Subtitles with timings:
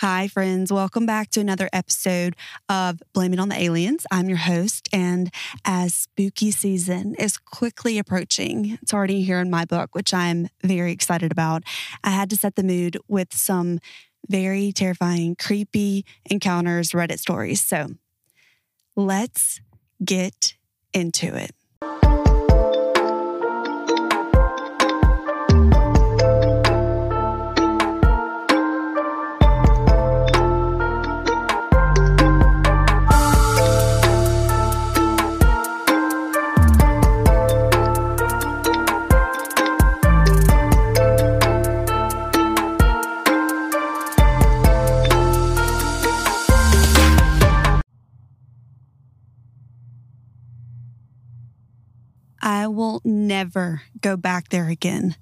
[0.00, 0.70] Hi, friends.
[0.70, 2.36] Welcome back to another episode
[2.68, 4.04] of Blame It on the Aliens.
[4.10, 4.90] I'm your host.
[4.92, 5.32] And
[5.64, 10.92] as spooky season is quickly approaching, it's already here in my book, which I'm very
[10.92, 11.62] excited about.
[12.04, 13.78] I had to set the mood with some
[14.28, 17.62] very terrifying, creepy encounters, Reddit stories.
[17.62, 17.86] So
[18.96, 19.62] let's
[20.04, 20.56] get
[20.92, 21.52] into it.
[52.46, 55.16] I will never go back there again.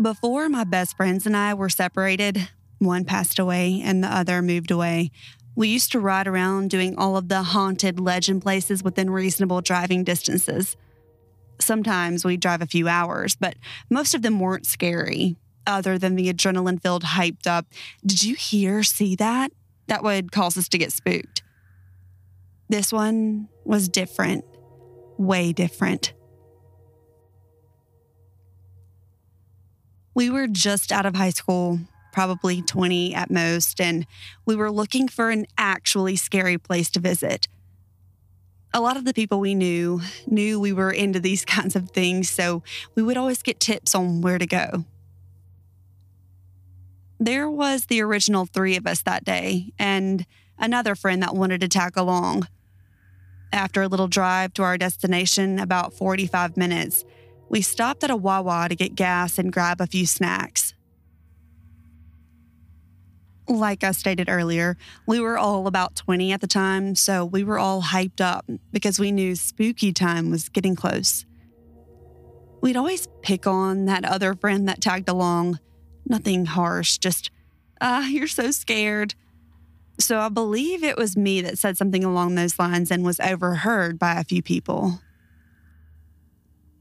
[0.00, 4.70] Before my best friends and I were separated, one passed away and the other moved
[4.70, 5.10] away.
[5.56, 10.04] We used to ride around doing all of the haunted legend places within reasonable driving
[10.04, 10.76] distances.
[11.60, 13.56] Sometimes we'd drive a few hours, but
[13.90, 15.34] most of them weren't scary,
[15.66, 17.66] other than the adrenaline filled, hyped up,
[18.06, 19.50] did you hear, see that?
[19.88, 21.41] That would cause us to get spooked.
[22.72, 24.46] This one was different,
[25.18, 26.14] way different.
[30.14, 31.80] We were just out of high school,
[32.14, 34.06] probably 20 at most, and
[34.46, 37.46] we were looking for an actually scary place to visit.
[38.72, 42.30] A lot of the people we knew knew we were into these kinds of things,
[42.30, 42.62] so
[42.94, 44.86] we would always get tips on where to go.
[47.20, 50.24] There was the original three of us that day, and
[50.56, 52.48] another friend that wanted to tag along.
[53.52, 57.04] After a little drive to our destination, about 45 minutes,
[57.50, 60.72] we stopped at a Wawa to get gas and grab a few snacks.
[63.46, 67.58] Like I stated earlier, we were all about 20 at the time, so we were
[67.58, 71.26] all hyped up because we knew spooky time was getting close.
[72.62, 75.58] We'd always pick on that other friend that tagged along.
[76.06, 77.30] Nothing harsh, just,
[77.80, 79.14] ah, you're so scared.
[79.98, 83.98] So I believe it was me that said something along those lines and was overheard
[83.98, 85.00] by a few people.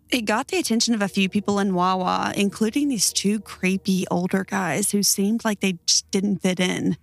[0.10, 4.44] It got the attention of a few people in Wawa, including these two creepy older
[4.44, 6.98] guys who seemed like they just didn't fit in.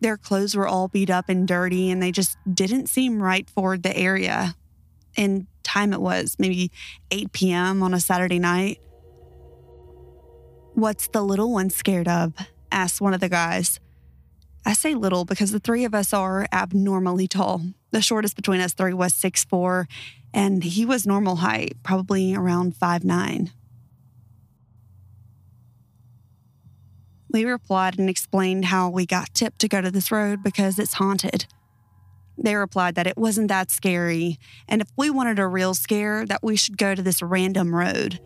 [0.00, 3.76] Their clothes were all beat up and dirty, and they just didn't seem right for
[3.76, 4.54] the area.
[5.16, 6.70] And time it was, maybe
[7.10, 7.82] 8 p.m.
[7.82, 8.80] on a Saturday night.
[10.74, 12.32] What's the little one scared of?
[12.70, 13.80] asked one of the guys.
[14.64, 17.62] I say little because the three of us are abnormally tall.
[17.90, 19.88] The shortest between us three was six four,
[20.34, 23.50] and he was normal height, probably around five nine.
[27.30, 30.94] We replied and explained how we got tipped to go to this road because it's
[30.94, 31.46] haunted.
[32.36, 34.38] They replied that it wasn't that scary,
[34.68, 38.20] and if we wanted a real scare, that we should go to this random road.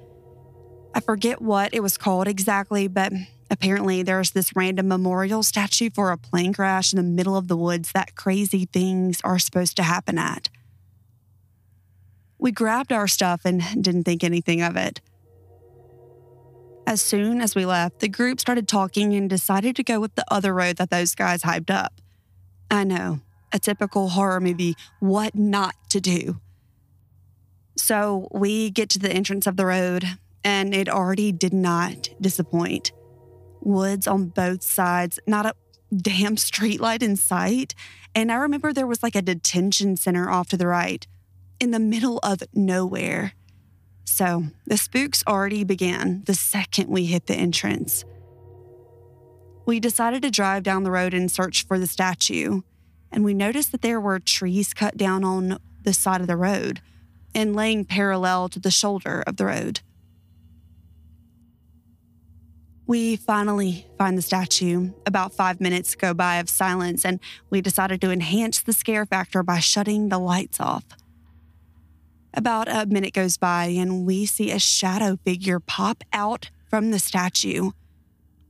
[0.94, 3.12] I forget what it was called exactly, but
[3.52, 7.56] apparently there's this random memorial statue for a plane crash in the middle of the
[7.56, 10.48] woods that crazy things are supposed to happen at.
[12.38, 15.02] We grabbed our stuff and didn't think anything of it.
[16.86, 20.24] As soon as we left, the group started talking and decided to go with the
[20.28, 21.92] other road that those guys hyped up.
[22.70, 23.20] I know,
[23.52, 26.40] a typical horror movie, what not to do.
[27.76, 30.04] So we get to the entrance of the road,
[30.42, 32.92] and it already did not disappoint
[33.64, 35.54] woods on both sides, not a
[35.94, 37.74] damn streetlight in sight.
[38.14, 41.06] And I remember there was like a detention center off to the right
[41.60, 43.32] in the middle of nowhere.
[44.04, 48.04] So the spooks already began the second we hit the entrance.
[49.64, 52.62] We decided to drive down the road and search for the statue,
[53.12, 56.80] and we noticed that there were trees cut down on the side of the road
[57.34, 59.80] and laying parallel to the shoulder of the road.
[62.87, 64.90] We finally find the statue.
[65.06, 69.43] About five minutes go by of silence, and we decided to enhance the scare factor
[69.43, 70.84] by shutting the lights off.
[72.34, 76.99] About a minute goes by, and we see a shadow figure pop out from the
[76.99, 77.70] statue.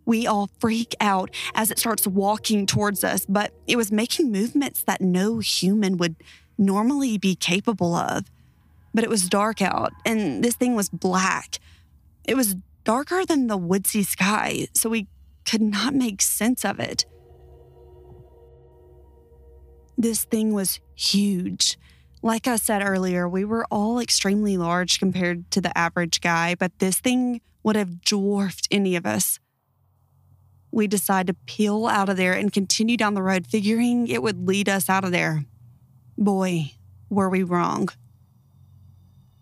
[0.04, 4.82] We all freak out as it starts walking towards us, but it was making movements
[4.84, 6.16] that no human would
[6.56, 8.30] normally be capable of.
[8.94, 11.58] But it was dark out, and this thing was black.
[12.24, 15.08] It was darker than the woodsy sky, so we
[15.44, 17.04] could not make sense of it.
[19.98, 21.78] This thing was huge.
[22.22, 26.78] Like I said earlier, we were all extremely large compared to the average guy, but
[26.78, 29.38] this thing would have dwarfed any of us.
[30.72, 34.48] we decide to peel out of there and continue down the road, figuring it would
[34.48, 35.44] lead us out of there.
[36.16, 36.72] Boy,
[37.10, 37.88] were we wrong.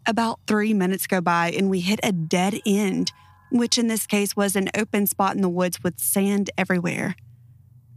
[0.06, 3.12] About three minutes go by and we hit a dead end,
[3.50, 7.14] which in this case was an open spot in the woods with sand everywhere.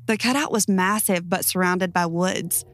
[0.06, 2.66] The cutout was massive but surrounded by woods.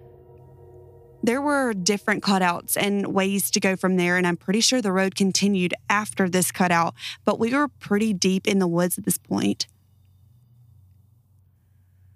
[1.22, 4.92] There were different cutouts and ways to go from there, and I'm pretty sure the
[4.92, 6.96] road continued after this cutout,
[7.26, 9.68] but we were pretty deep in the woods at this point.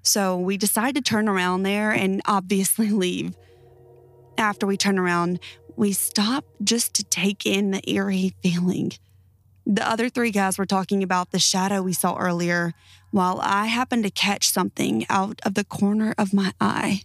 [0.03, 3.35] So we decided to turn around there and obviously leave.
[4.37, 5.39] After we turn around,
[5.75, 8.93] we stop just to take in the eerie feeling.
[9.65, 12.73] The other three guys were talking about the shadow we saw earlier,
[13.11, 17.03] while I happened to catch something out of the corner of my eye.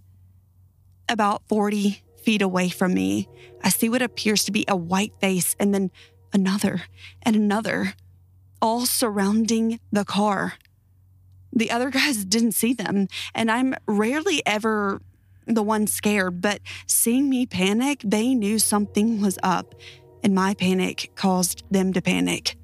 [1.08, 3.28] About 40 feet away from me,
[3.62, 5.90] I see what appears to be a white face and then
[6.32, 6.82] another
[7.22, 7.94] and another,
[8.60, 10.54] all surrounding the car.
[11.52, 15.00] The other guys didn't see them, and I'm rarely ever
[15.46, 19.74] the one scared, but seeing me panic, they knew something was up,
[20.22, 22.56] and my panic caused them to panic.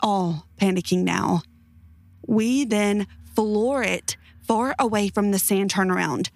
[0.00, 1.42] All panicking now.
[2.26, 6.30] We then floor it far away from the sand turnaround.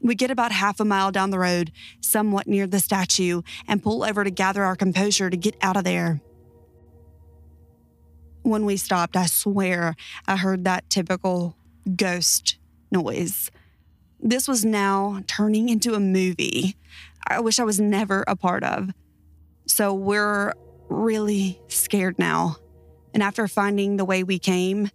[0.00, 4.04] We get about half a mile down the road, somewhat near the statue, and pull
[4.04, 6.20] over to gather our composure to get out of there.
[8.42, 9.96] When we stopped, I swear
[10.26, 11.56] I heard that typical
[11.96, 12.58] ghost
[12.90, 13.50] noise.
[14.20, 16.76] This was now turning into a movie
[17.26, 18.90] I wish I was never a part of.
[19.66, 20.52] So we're
[20.88, 22.56] really scared now.
[23.12, 24.90] And after finding the way we came,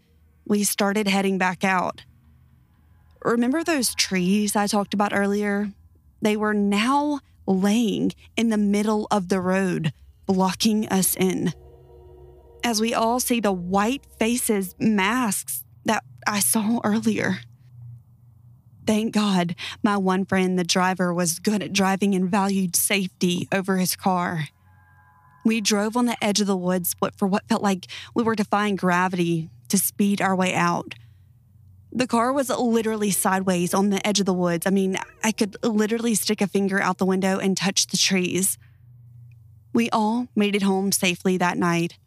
[0.46, 2.04] we started heading back out.
[3.24, 5.72] Remember those trees I talked about earlier?
[6.22, 9.94] They were now laying in the middle of the road,
[10.26, 11.54] blocking us in.
[12.64, 17.40] As we all see the white faces, masks that I saw earlier.
[18.86, 23.78] Thank God my one friend, the driver, was good at driving and valued safety over
[23.78, 24.48] his car.
[25.50, 28.76] We drove on the edge of the woods for what felt like we were defying
[28.76, 30.94] gravity to speed our way out.
[31.92, 34.68] The car was literally sideways on the edge of the woods.
[34.68, 38.60] I mean, I could literally stick a finger out the window and touch the trees.
[39.74, 41.98] We all made it home safely that night.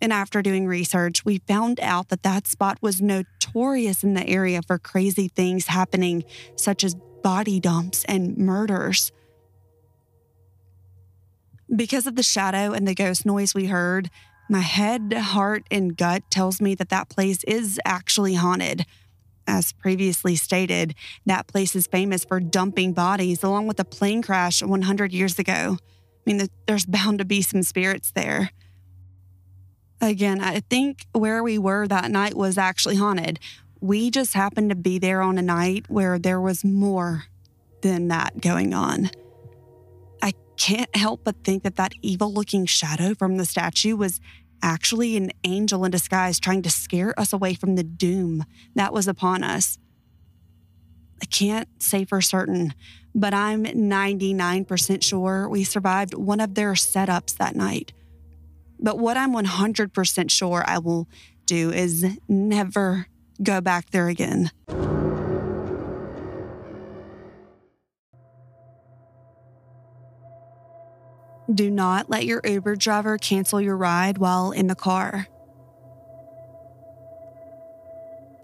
[0.00, 4.62] And after doing research, we found out that that spot was notorious in the area
[4.62, 6.24] for crazy things happening,
[6.56, 9.12] such as body dumps and murders.
[11.74, 14.10] Because of the shadow and the ghost noise we heard,
[14.48, 18.86] my head, heart, and gut tells me that that place is actually haunted.
[19.48, 24.62] As previously stated, that place is famous for dumping bodies along with a plane crash
[24.62, 25.78] 100 years ago.
[25.80, 28.50] I mean, there's bound to be some spirits there.
[30.00, 33.38] Again, I think where we were that night was actually haunted.
[33.80, 37.24] We just happened to be there on a night where there was more
[37.82, 39.10] than that going on.
[40.56, 44.20] Can't help but think that that evil looking shadow from the statue was
[44.62, 48.44] actually an angel in disguise trying to scare us away from the doom
[48.74, 49.78] that was upon us.
[51.22, 52.74] I can't say for certain,
[53.14, 57.92] but I'm 99% sure we survived one of their setups that night.
[58.78, 61.08] But what I'm 100% sure I will
[61.46, 63.06] do is never
[63.42, 64.50] go back there again.
[71.52, 75.28] Do not let your Uber driver cancel your ride while in the car.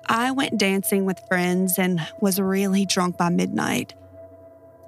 [0.07, 3.95] I went dancing with friends and was really drunk by midnight.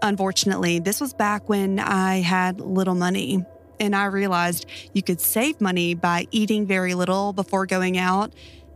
[0.03, 3.45] Unfortunately, this was back when I had little money,
[3.81, 8.33] and I realized you could save money by eating very little before going out,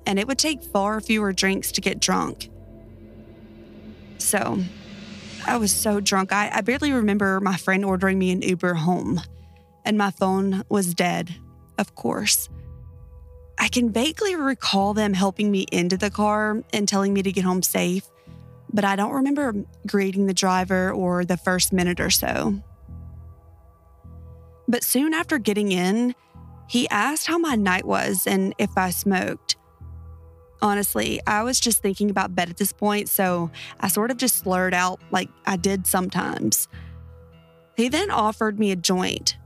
[0.07, 2.49] and it would take far fewer drinks to get drunk.
[4.17, 4.59] So
[5.49, 9.23] I was so drunk, I, I barely remember my friend ordering me an Uber home,
[9.83, 11.35] and my phone was dead,
[11.79, 12.51] of course.
[13.59, 17.45] I can vaguely recall them helping me into the car and telling me to get
[17.45, 18.07] home safe,
[18.73, 19.55] but I don't remember
[19.87, 22.63] greeting the driver or the first minute or so.
[24.69, 26.15] But soon after getting in,
[26.69, 29.57] he asked how my night was and if I smoked.
[30.61, 33.51] Honestly, I was just thinking about bed at this point, so
[33.81, 36.69] I sort of just slurred out like I did sometimes.
[37.77, 39.37] He then offered me a joint.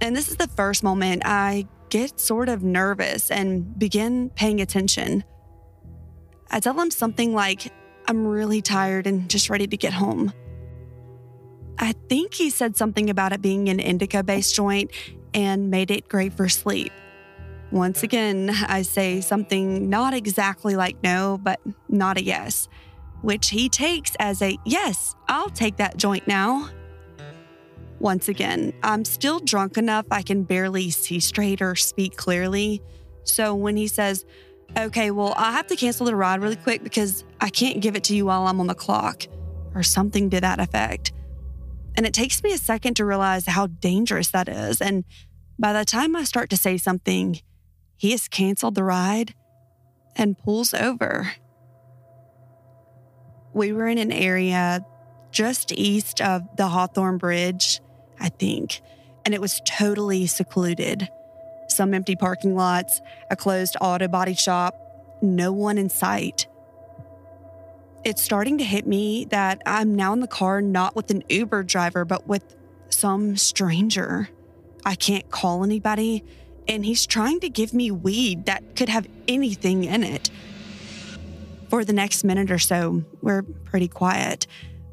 [0.00, 5.24] And this is the first moment I get sort of nervous and begin paying attention.
[6.50, 7.72] I tell him something like,
[8.06, 10.32] I'm really tired and just ready to get home.
[11.78, 14.90] I think he said something about it being an indica based joint
[15.34, 16.92] and made it great for sleep.
[17.72, 22.68] Once again, I say something not exactly like no, but not a yes,
[23.22, 26.70] which he takes as a yes, I'll take that joint now.
[27.98, 32.82] Once again, I'm still drunk enough I can barely see straight or speak clearly.
[33.24, 34.24] So when he says,
[34.76, 38.04] okay, well, I have to cancel the ride really quick because I can't give it
[38.04, 39.24] to you while I'm on the clock,
[39.74, 41.12] or something to that effect.
[41.96, 44.80] And it takes me a second to realize how dangerous that is.
[44.80, 45.04] And
[45.58, 47.40] by the time I start to say something,
[47.96, 49.34] he has canceled the ride
[50.14, 51.32] and pulls over.
[53.52, 54.84] We were in an area
[55.30, 57.80] just east of the Hawthorne Bridge,
[58.20, 58.80] I think,
[59.24, 61.08] and it was totally secluded.
[61.68, 63.00] Some empty parking lots,
[63.30, 64.74] a closed auto body shop,
[65.22, 66.46] no one in sight.
[68.04, 71.64] It's starting to hit me that I'm now in the car not with an Uber
[71.64, 72.54] driver, but with
[72.88, 74.28] some stranger.
[74.84, 76.24] I can't call anybody,
[76.68, 80.30] and he's trying to give me weed that could have anything in it.
[81.68, 84.46] For the next minute or so, we're pretty quiet,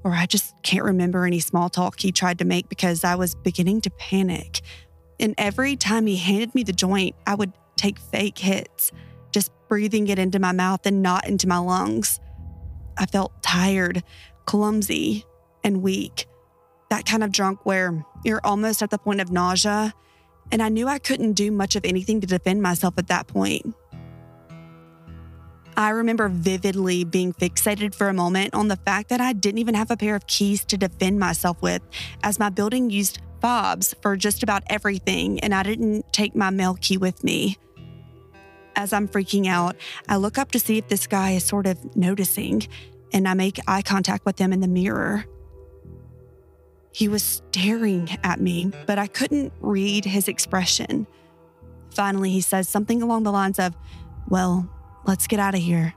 [0.04, 3.36] or I just can't remember any small talk he tried to make because I was
[3.36, 4.62] beginning to panic.
[5.20, 8.92] And every time he handed me the joint, I would take fake hits,
[9.32, 12.20] just breathing it into my mouth and not into my lungs.
[12.98, 14.04] I felt tired,
[14.46, 15.26] clumsy,
[15.64, 16.28] and weak.
[16.90, 19.94] That kind of drunk where you're almost at the point of nausea.
[20.52, 23.76] And I knew I couldn't do much of anything to defend myself at that point.
[25.76, 29.74] I remember vividly being fixated for a moment on the fact that I didn't even
[29.74, 31.82] have a pair of keys to defend myself with,
[32.22, 36.78] as my building used fobs for just about everything, and I didn't take my mail
[36.80, 37.58] key with me.
[38.76, 39.76] As I'm freaking out,
[40.08, 42.68] I look up to see if this guy is sort of noticing,
[43.12, 45.26] and I make eye contact with him in the mirror.
[46.94, 51.08] He was staring at me, but I couldn't read his expression.
[51.90, 53.76] Finally, he says something along the lines of,
[54.30, 54.70] Well,
[55.06, 55.96] let's get out of here.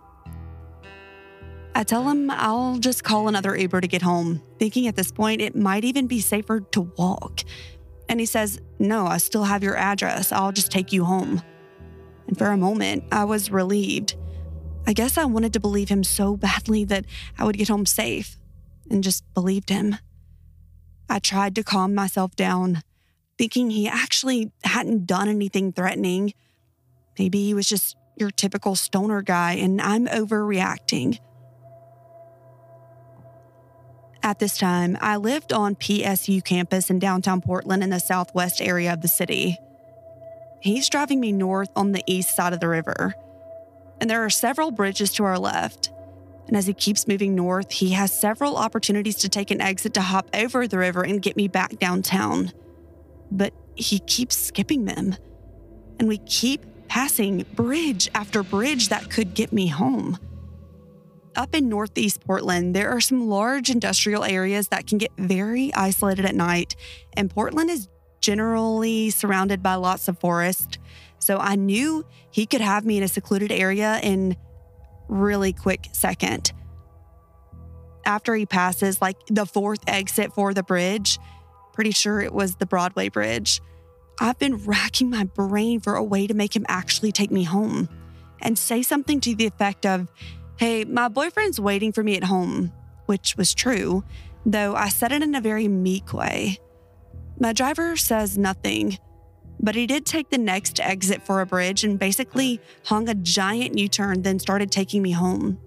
[1.75, 5.43] I tell him I'll just call another Uber to get home, thinking at this point
[5.43, 7.43] it might even be safer to walk.
[8.09, 10.33] And he says, No, I still have your address.
[10.33, 11.43] I'll just take you home.
[12.27, 14.17] And for a moment, I was relieved.
[14.87, 17.05] I guess I wanted to believe him so badly that
[17.39, 18.39] I would get home safe,
[18.91, 19.97] and just believed him.
[21.09, 22.83] I tried to calm myself down,
[23.39, 26.35] thinking he actually hadn't done anything threatening.
[27.19, 31.19] Maybe he was just your typical stoner guy, and I'm overreacting.
[34.23, 38.93] At this time, I lived on PSU campus in downtown Portland in the southwest area
[38.93, 39.57] of the city.
[40.61, 43.15] He's driving me north on the east side of the river,
[44.01, 45.91] and there are several bridges to our left.
[46.47, 50.01] And as he keeps moving north, he has several opportunities to take an exit to
[50.01, 52.53] hop over the river and get me back downtown.
[53.31, 55.17] But he keeps skipping them.
[55.99, 60.19] And we keep passing bridge after bridge that could get me home.
[61.35, 66.25] Up in Northeast Portland, there are some large industrial areas that can get very isolated
[66.25, 66.77] at night,
[67.15, 67.89] and Portland is
[68.21, 70.79] generally surrounded by lots of forest.
[71.19, 74.37] So I knew he could have me in a secluded area in
[75.09, 76.53] really quick second.
[78.05, 81.19] After he passes like the fourth exit for the bridge,
[81.73, 83.61] pretty sure it was the Broadway Bridge.
[84.19, 87.89] I've been racking my brain for a way to make him actually take me home
[88.41, 90.09] and say something to the effect of,
[90.57, 92.73] Hey, my boyfriend's waiting for me at home,
[93.05, 94.05] which was true,
[94.47, 96.59] though I said it in a very meek way.
[97.39, 98.99] My driver says nothing,
[99.61, 103.79] but he did take the next exit for a bridge and basically hung a giant
[103.79, 105.59] U turn, then started taking me home.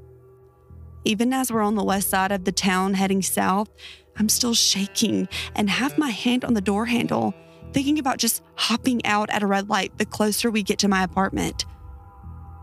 [1.05, 3.69] Even as we're on the west side of the town heading south,
[4.17, 7.33] I'm still shaking and have my hand on the door handle
[7.73, 11.03] thinking about just hopping out at a red light the closer we get to my
[11.03, 11.65] apartment.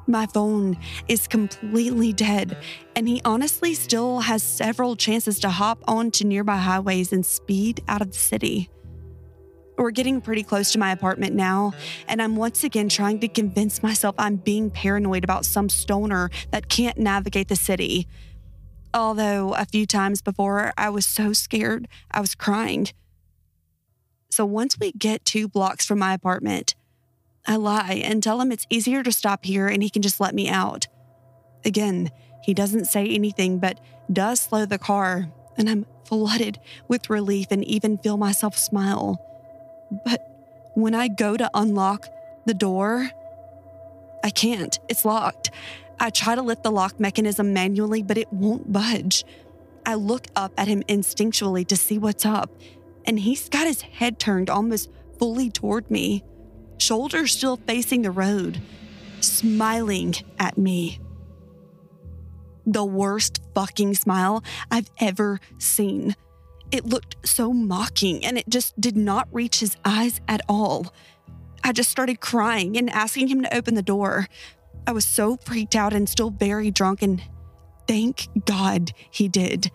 [0.08, 0.78] My phone
[1.08, 2.56] is completely dead,
[2.94, 8.02] and he honestly still has several chances to hop onto nearby highways and speed out
[8.02, 8.70] of the city.
[9.78, 11.74] We're getting pretty close to my apartment now,
[12.08, 16.68] and I'm once again trying to convince myself I'm being paranoid about some stoner that
[16.68, 18.08] can't navigate the city.
[18.94, 22.88] Although a few times before, I was so scared, I was crying.
[24.30, 26.74] So once we get two blocks from my apartment,
[27.46, 30.34] I lie and tell him it's easier to stop here and he can just let
[30.34, 30.88] me out.
[31.66, 32.10] Again,
[32.42, 33.78] he doesn't say anything but
[34.10, 35.28] does slow the car,
[35.58, 39.20] and I'm flooded with relief and even feel myself smile.
[39.90, 40.22] But
[40.74, 42.08] when I go to unlock
[42.44, 43.10] the door,
[44.24, 44.78] I can't.
[44.88, 45.50] It's locked.
[45.98, 49.24] I try to lift the lock mechanism manually, but it won't budge.
[49.86, 52.50] I look up at him instinctually to see what's up,
[53.04, 56.22] and he's got his head turned almost fully toward me.
[56.78, 58.60] shoulders still facing the road,
[59.20, 61.00] smiling at me.
[62.66, 66.16] The worst fucking smile I've ever seen.
[66.76, 70.92] It looked so mocking and it just did not reach his eyes at all.
[71.64, 74.28] I just started crying and asking him to open the door.
[74.86, 77.22] I was so freaked out and still very drunk, and
[77.88, 79.70] thank God he did.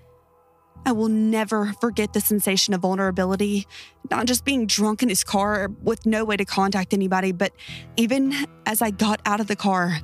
[0.86, 3.66] I will never forget the sensation of vulnerability,
[4.12, 7.52] not just being drunk in his car with no way to contact anybody, but
[7.98, 8.36] even
[8.68, 10.02] as I got out of the car,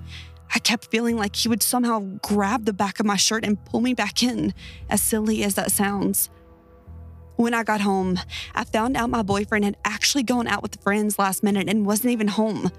[0.56, 3.82] I kept feeling like he would somehow grab the back of my shirt and pull
[3.82, 4.56] me back in,
[4.90, 6.32] as silly as that sounds.
[7.38, 8.20] When I got home,
[8.56, 12.12] I found out my boyfriend had actually gone out with friends last minute and wasn't
[12.12, 12.72] even home.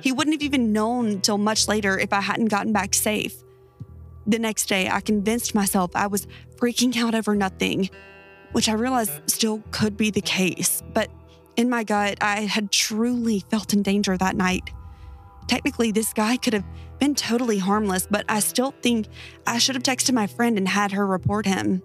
[0.00, 3.34] He wouldn't have even known till much later if I hadn't gotten back safe.
[4.26, 6.26] The next day, I convinced myself I was
[6.56, 7.90] freaking out over nothing,
[8.52, 10.82] which I realized still could be the case.
[10.94, 11.10] But
[11.56, 14.70] in my gut, I had truly felt in danger that night.
[15.46, 16.64] Technically, this guy could have
[16.98, 19.08] been totally harmless, but I still think
[19.46, 21.82] I should have texted my friend and had her report him.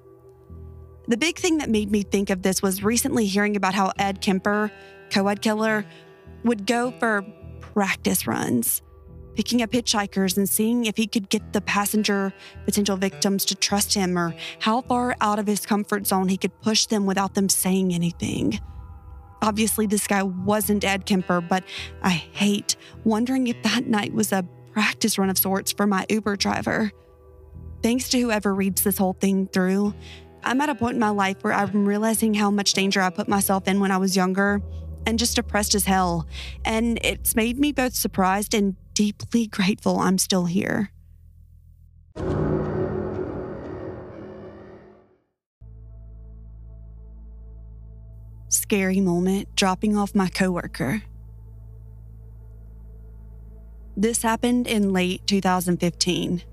[1.08, 4.22] The big thing that made me think of this was recently hearing about how Ed
[4.22, 4.72] Kemper,
[5.12, 5.86] co ed killer,
[6.44, 7.24] would go for
[7.60, 8.82] practice runs
[9.36, 12.34] picking up hitchhikers and seeing if he could get the passenger
[12.64, 16.60] potential victims to trust him or how far out of his comfort zone he could
[16.62, 18.60] push them without them saying anything.
[19.42, 21.64] Obviously, this guy wasn't Ed Kemper, but
[22.02, 26.38] I hate wondering if that night was a practice run of sorts for my Uber
[26.38, 26.92] driver.
[27.84, 29.94] Thanks to whoever reads this whole thing through,
[30.46, 33.28] I'm at a point in my life where I'm realizing how much danger I put
[33.28, 34.62] myself in when I was younger
[35.08, 36.28] and just depressed as hell.
[36.64, 40.92] And it's made me both surprised and deeply grateful I'm still here.
[48.48, 51.02] Scary moment dropping off my coworker.
[53.98, 56.44] This happened in late 2015.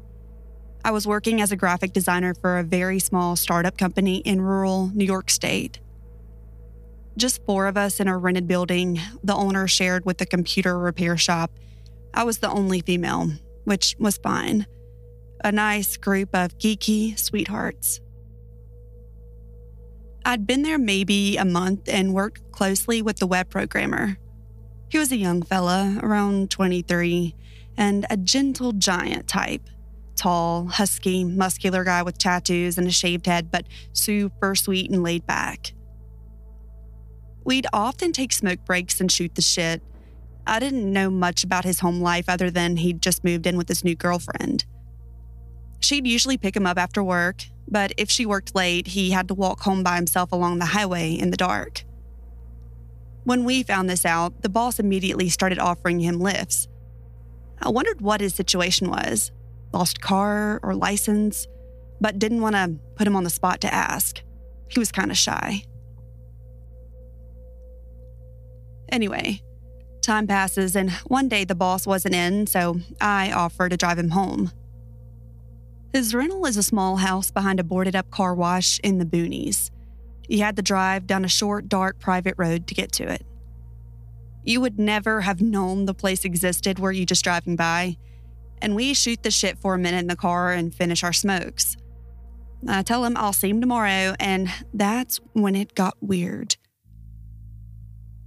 [0.85, 4.91] I was working as a graphic designer for a very small startup company in rural
[4.95, 5.81] New York State.
[7.17, 11.17] Just four of us in a rented building, the owner shared with the computer repair
[11.17, 11.51] shop
[12.15, 13.31] I was the only female,
[13.65, 14.67] which was fine.
[15.43, 18.01] A nice group of geeky sweethearts.
[20.25, 24.19] I'd been there maybe a month and worked closely with the web programmer.
[24.89, 27.35] He was a young fella, around 23,
[27.79, 29.69] and a gentle giant type.
[30.17, 35.27] Tall, husky, muscular guy with tattoos and a shaved head, but super sweet and laid
[35.27, 35.73] back.
[37.45, 39.83] We'd often take smoke breaks and shoot the shit,
[40.47, 43.69] I didn't know much about his home life other than he'd just moved in with
[43.69, 44.65] his new girlfriend.
[45.81, 49.35] She'd usually pick him up after work, but if she worked late, he had to
[49.35, 51.85] walk home by himself along the highway in the dark.
[53.25, 56.67] When we found this out, the boss immediately started offering him lifts.
[57.61, 59.31] I wondered what his situation was
[59.73, 61.47] lost car or license,
[62.01, 64.23] but didn't want to put him on the spot to ask.
[64.69, 65.65] He was kind of shy.
[68.91, 69.43] Anyway,
[70.03, 74.11] Time passes, and one day the boss wasn't in, so I offer to drive him
[74.11, 74.51] home.
[75.93, 79.71] His rental is a small house behind a boarded up car wash in the boonies.
[80.29, 83.25] He had to drive down a short, dark private road to get to it.
[84.43, 87.97] You would never have known the place existed were you just driving by,
[88.63, 91.77] and we shoot the shit for a minute in the car and finish our smokes.
[92.67, 96.57] I tell him I'll see him tomorrow, and that's when it got weird.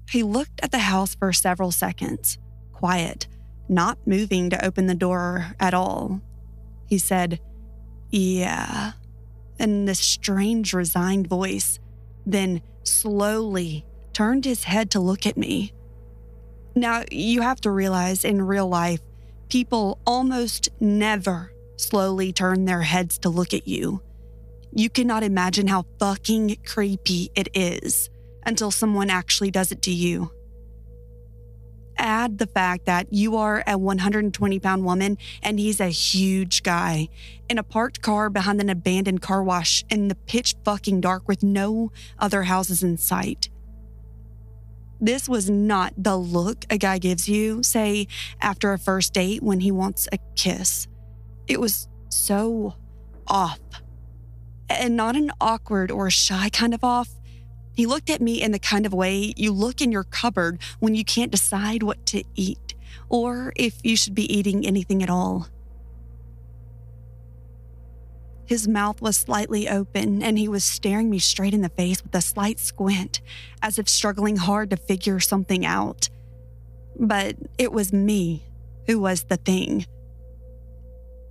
[0.09, 2.37] He looked at the house for several seconds,
[2.73, 3.27] quiet,
[3.69, 6.21] not moving to open the door at all.
[6.87, 7.39] He said,
[8.11, 8.91] Yeah,
[9.57, 11.79] in this strange, resigned voice,
[12.25, 15.73] then slowly turned his head to look at me.
[16.75, 18.99] Now, you have to realize in real life,
[19.49, 24.01] people almost never slowly turn their heads to look at you.
[24.71, 28.09] You cannot imagine how fucking creepy it is
[28.45, 30.31] until someone actually does it to you.
[31.97, 37.07] Add the fact that you are a 120 pound woman and he's a huge guy
[37.49, 41.41] in a parked car behind an abandoned car wash in the pitch fucking dark with
[41.41, 43.49] no other houses in sight.
[44.99, 48.07] This was not the look a guy gives you, say,
[48.41, 50.87] after a first date when he wants a kiss.
[51.47, 52.75] It was so
[53.27, 53.59] off.
[54.69, 57.09] And not an awkward or shy kind of off,
[57.73, 60.95] he looked at me in the kind of way you look in your cupboard when
[60.95, 62.73] you can't decide what to eat
[63.09, 65.49] or if you should be eating anything at all.
[68.45, 72.13] His mouth was slightly open, and he was staring me straight in the face with
[72.13, 73.21] a slight squint,
[73.61, 76.09] as if struggling hard to figure something out.
[76.99, 78.43] But it was me
[78.87, 79.87] who was the thing.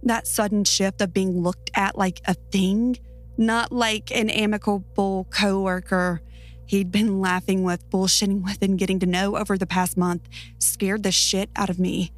[0.02, 2.98] That sudden shift of being looked at like a thing,
[3.38, 6.20] not like an amicable coworker
[6.66, 11.02] he'd been laughing with, bullshitting with, and getting to know over the past month, scared
[11.02, 12.12] the shit out of me.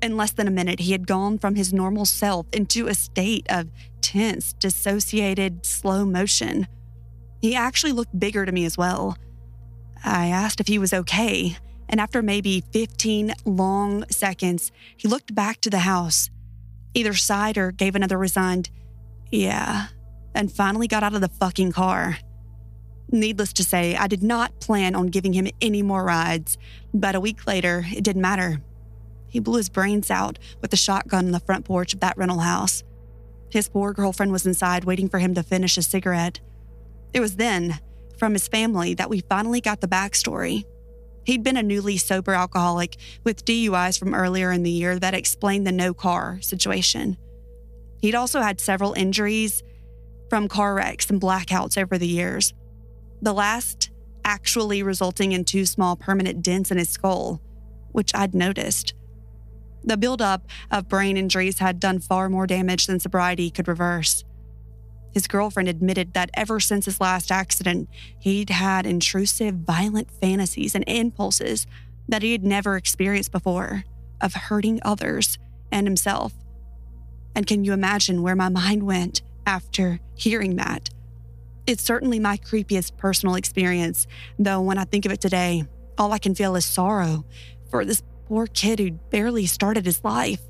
[0.00, 3.46] In less than a minute, he had gone from his normal self into a state
[3.50, 3.68] of
[4.00, 6.68] tense, dissociated, slow motion.
[7.40, 9.16] He actually looked bigger to me as well.
[10.04, 11.56] I asked if he was okay,
[11.88, 16.30] and after maybe 15 long seconds, he looked back to the house,
[16.94, 18.70] either sighed or gave another resigned,
[19.30, 19.88] yeah,
[20.34, 22.18] and finally got out of the fucking car.
[23.10, 26.58] Needless to say, I did not plan on giving him any more rides,
[26.94, 28.60] but a week later, it didn't matter.
[29.28, 32.40] He blew his brains out with the shotgun on the front porch of that rental
[32.40, 32.82] house.
[33.50, 36.40] His poor girlfriend was inside waiting for him to finish a cigarette.
[37.12, 37.80] It was then,
[38.18, 40.64] from his family, that we finally got the backstory.
[41.24, 45.66] He'd been a newly sober alcoholic with DUIs from earlier in the year that explained
[45.66, 47.16] the no car situation.
[48.00, 49.62] He'd also had several injuries
[50.30, 52.54] from car wrecks and blackouts over the years,
[53.20, 53.90] the last
[54.24, 57.40] actually resulting in two small permanent dents in his skull,
[57.92, 58.94] which I'd noticed.
[59.88, 64.22] The buildup of brain injuries had done far more damage than sobriety could reverse.
[65.14, 70.84] His girlfriend admitted that ever since his last accident, he'd had intrusive, violent fantasies and
[70.86, 71.66] impulses
[72.06, 73.84] that he had never experienced before
[74.20, 75.38] of hurting others
[75.72, 76.34] and himself.
[77.34, 80.90] And can you imagine where my mind went after hearing that?
[81.66, 84.06] It's certainly my creepiest personal experience,
[84.38, 85.64] though when I think of it today,
[85.96, 87.24] all I can feel is sorrow
[87.70, 90.42] for this poor kid who barely started his life.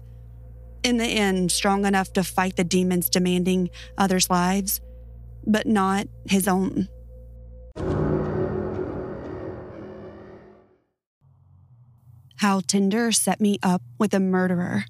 [0.82, 4.80] In the end, strong enough to fight the demons demanding others' lives,
[5.46, 6.88] but not his own.
[12.36, 14.84] How Tinder set me up with a murderer.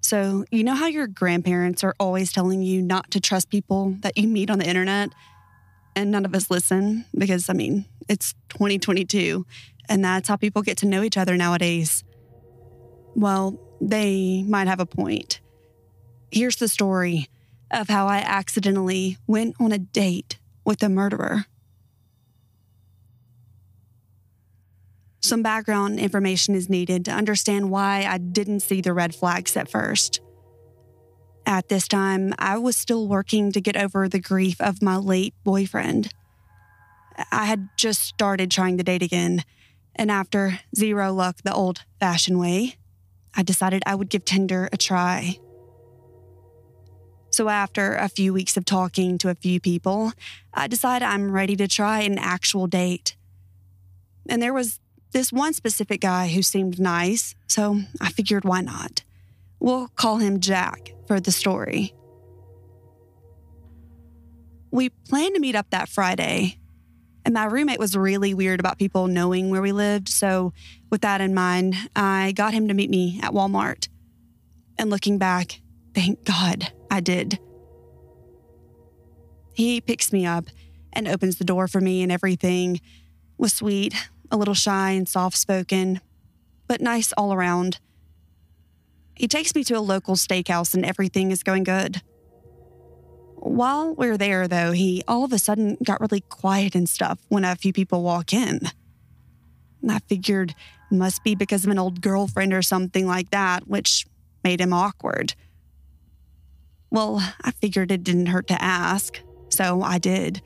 [0.00, 4.16] So, you know how your grandparents are always telling you not to trust people that
[4.16, 5.10] you meet on the internet?
[5.96, 9.46] And none of us listen because, I mean, it's 2022
[9.88, 12.04] and that's how people get to know each other nowadays.
[13.14, 15.40] Well, they might have a point.
[16.30, 17.28] Here's the story
[17.70, 21.46] of how I accidentally went on a date with a murderer.
[25.20, 29.68] Some background information is needed to understand why I didn't see the red flags at
[29.68, 30.20] first.
[31.44, 35.34] At this time, I was still working to get over the grief of my late
[35.42, 36.12] boyfriend.
[37.32, 39.42] I had just started trying to date again,
[39.96, 42.76] and after zero luck the old fashioned way,
[43.34, 45.38] I decided I would give Tinder a try.
[47.30, 50.12] So, after a few weeks of talking to a few people,
[50.54, 53.16] I decided I'm ready to try an actual date.
[54.28, 54.80] And there was
[55.12, 59.02] this one specific guy who seemed nice, so I figured why not?
[59.58, 61.94] We'll call him Jack for the story.
[64.70, 66.58] We planned to meet up that Friday,
[67.26, 70.08] and my roommate was really weird about people knowing where we lived.
[70.08, 70.52] So,
[70.90, 73.88] with that in mind, I got him to meet me at Walmart.
[74.78, 75.60] And looking back,
[75.92, 77.40] thank God I did.
[79.54, 80.46] He picks me up
[80.92, 82.80] and opens the door for me and everything
[83.36, 83.92] was sweet,
[84.30, 86.00] a little shy and soft spoken,
[86.68, 87.80] but nice all around.
[89.16, 92.02] He takes me to a local steakhouse and everything is going good.
[93.46, 97.44] While we're there, though, he all of a sudden got really quiet and stuff when
[97.44, 98.60] a few people walk in.
[99.88, 100.50] I figured
[100.90, 104.04] it must be because of an old girlfriend or something like that, which
[104.42, 105.34] made him awkward.
[106.90, 110.42] Well, I figured it didn't hurt to ask, so I did.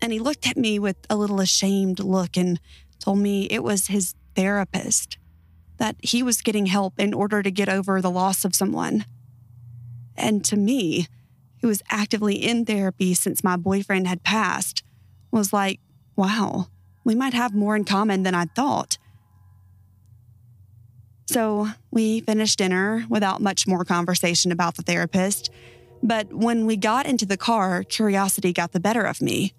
[0.00, 2.60] And he looked at me with a little ashamed look and
[3.00, 5.18] told me it was his therapist,
[5.78, 9.06] that he was getting help in order to get over the loss of someone.
[10.16, 11.08] And to me,
[11.62, 14.82] who was actively in therapy since my boyfriend had passed,
[15.30, 15.80] was like,
[16.16, 16.66] wow,
[17.04, 18.98] we might have more in common than I thought.
[21.26, 25.50] So we finished dinner without much more conversation about the therapist.
[26.02, 29.54] But when we got into the car, curiosity got the better of me.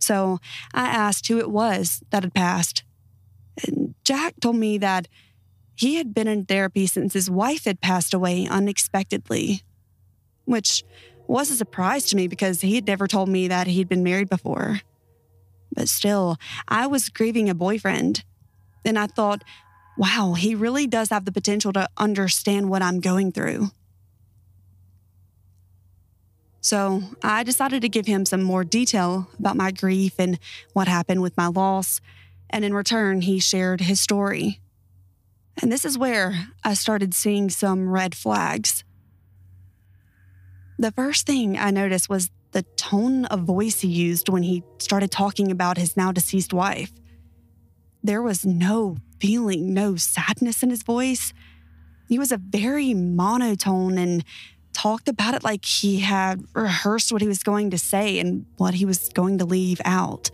[0.00, 0.40] So
[0.74, 2.82] I asked who it was that had passed.
[3.66, 5.08] And Jack told me that
[5.76, 9.62] he had been in therapy since his wife had passed away unexpectedly,
[10.44, 10.84] which
[11.28, 14.28] was a surprise to me because he had never told me that he'd been married
[14.28, 14.80] before.
[15.72, 16.36] But still,
[16.66, 18.24] I was grieving a boyfriend.
[18.84, 19.44] And I thought,
[19.98, 23.70] wow, he really does have the potential to understand what I'm going through.
[26.60, 30.38] So I decided to give him some more detail about my grief and
[30.72, 32.00] what happened with my loss.
[32.50, 34.60] And in return, he shared his story.
[35.60, 38.84] And this is where I started seeing some red flags.
[40.78, 45.10] The first thing I noticed was the tone of voice he used when he started
[45.10, 46.92] talking about his now deceased wife.
[48.02, 51.32] There was no feeling, no sadness in his voice.
[52.08, 54.24] He was a very monotone and
[54.72, 58.74] talked about it like he had rehearsed what he was going to say and what
[58.74, 60.30] he was going to leave out.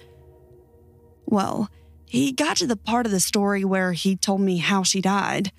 [1.25, 1.71] Well,
[2.05, 5.51] he got to the part of the story where he told me how she died,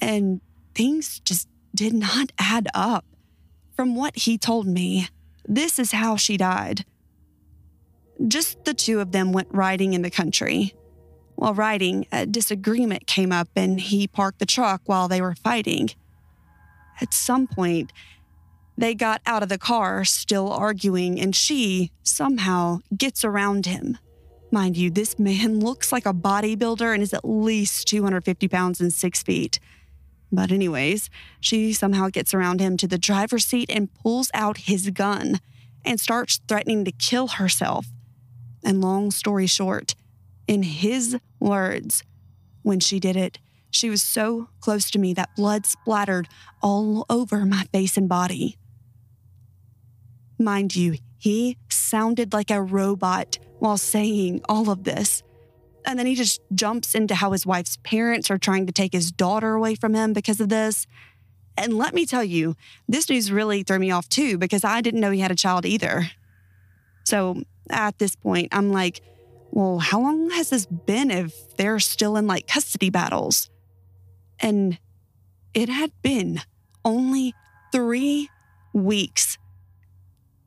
[0.00, 0.40] and
[0.74, 3.04] things just did not add up.
[3.78, 5.06] From what he told me,
[5.46, 6.84] this is how she died.
[8.26, 10.74] Just the two of them went riding in the country.
[11.36, 15.90] While riding, a disagreement came up and he parked the truck while they were fighting.
[17.00, 17.92] At some point,
[18.76, 23.96] they got out of the car, still arguing, and she somehow gets around him.
[24.50, 28.92] Mind you, this man looks like a bodybuilder and is at least 250 pounds and
[28.92, 29.60] six feet.
[30.30, 31.08] But, anyways,
[31.40, 35.40] she somehow gets around him to the driver's seat and pulls out his gun
[35.84, 37.86] and starts threatening to kill herself.
[38.64, 39.94] And long story short,
[40.46, 42.02] in his words,
[42.62, 43.38] when she did it,
[43.70, 46.28] she was so close to me that blood splattered
[46.62, 48.56] all over my face and body.
[50.38, 55.22] Mind you, he sounded like a robot while saying all of this.
[55.88, 59.10] And then he just jumps into how his wife's parents are trying to take his
[59.10, 60.86] daughter away from him because of this.
[61.56, 65.00] And let me tell you, this news really threw me off too because I didn't
[65.00, 66.10] know he had a child either.
[67.04, 69.00] So at this point, I'm like,
[69.50, 73.48] well, how long has this been if they're still in like custody battles?
[74.38, 74.78] And
[75.54, 76.42] it had been
[76.84, 77.34] only
[77.72, 78.28] three
[78.74, 79.38] weeks.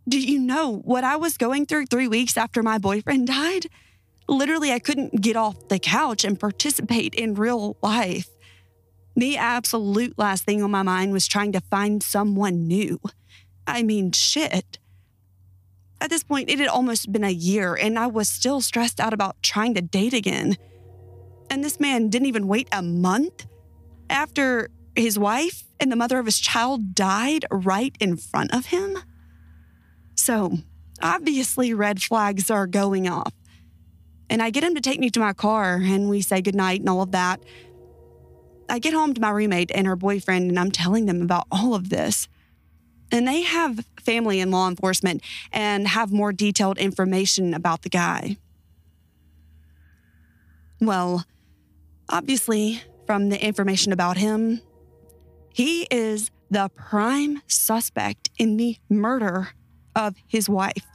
[0.08, 3.66] Do you know what I was going through three weeks after my boyfriend died?
[4.28, 8.30] Literally, I couldn't get off the couch and participate in real life.
[9.16, 13.00] The absolute last thing on my mind was trying to find someone new.
[13.68, 14.80] I mean, shit.
[16.00, 19.14] At this point, it had almost been a year, and I was still stressed out
[19.14, 20.58] about trying to date again.
[21.50, 23.46] And this man didn't even wait a month
[24.10, 28.98] after his wife and the mother of his child died right in front of him.
[30.16, 30.60] So,
[31.02, 33.34] obviously, red flags are going off.
[34.32, 36.88] And I get him to take me to my car, and we say goodnight and
[36.88, 37.44] all of that.
[38.70, 41.76] I get home to my roommate and her boyfriend, and I'm telling them about all
[41.76, 42.30] of this.
[43.12, 48.38] And they have family in law enforcement and have more detailed information about the guy.
[50.80, 51.26] Well,
[52.08, 54.62] obviously, from the information about him,
[55.54, 59.50] he is the prime suspect in the murder
[59.94, 60.86] of his wife.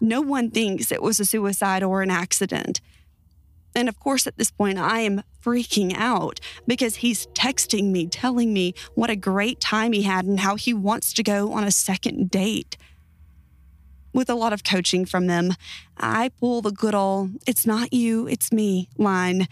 [0.00, 2.80] No one thinks it was a suicide or an accident.
[3.74, 8.52] And of course, at this point, I am freaking out because he's texting me, telling
[8.52, 11.70] me what a great time he had and how he wants to go on a
[11.70, 12.78] second date.
[14.14, 15.52] With a lot of coaching from them,
[15.98, 19.46] I pull the good old, it's not you, it's me line.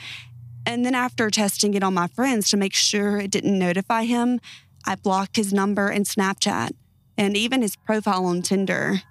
[0.65, 4.41] And then after testing it on my friends to make sure it didn't notify him,
[4.87, 6.71] I blocked his number and Snapchat
[7.19, 9.03] and even his profile on Tinder.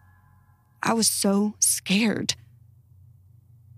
[0.84, 2.36] I was so scared.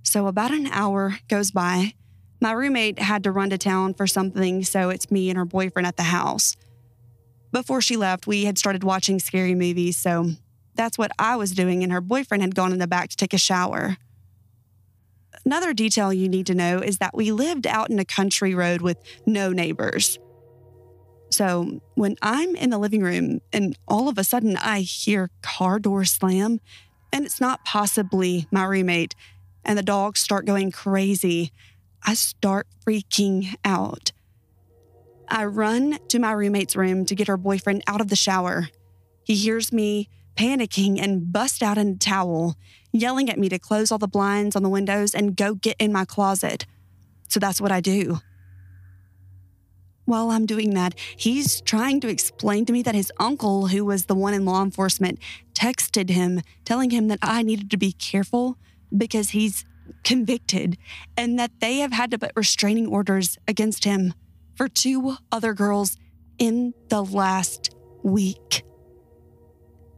[0.01, 1.93] So, about an hour goes by.
[2.41, 5.85] My roommate had to run to town for something, so it's me and her boyfriend
[5.85, 6.57] at the house.
[7.51, 10.31] Before she left, we had started watching scary movies, so
[10.73, 13.33] that's what I was doing, and her boyfriend had gone in the back to take
[13.33, 13.97] a shower.
[15.45, 18.81] Another detail you need to know is that we lived out in a country road
[18.81, 20.17] with no neighbors.
[21.29, 25.79] So when I'm in the living room and all of a sudden I hear car
[25.79, 26.59] doors slam,
[27.15, 29.15] and it's not possibly my roommate,
[29.63, 31.53] and the dogs start going crazy,
[32.03, 34.11] I start freaking out.
[35.29, 38.67] I run to my roommate's room to get her boyfriend out of the shower.
[39.23, 42.57] He hears me panicking and bust out in a towel,
[42.91, 45.93] yelling at me to close all the blinds on the windows and go get in
[45.93, 46.65] my closet.
[47.29, 48.19] So that's what I do.
[50.03, 54.05] While I'm doing that, he's trying to explain to me that his uncle, who was
[54.05, 55.17] the one in law enforcement,
[55.55, 58.57] texted him telling him that I needed to be careful
[58.95, 59.65] because he's
[60.03, 60.77] convicted
[61.17, 64.13] and that they have had to put restraining orders against him
[64.55, 65.97] for two other girls
[66.37, 68.63] in the last week.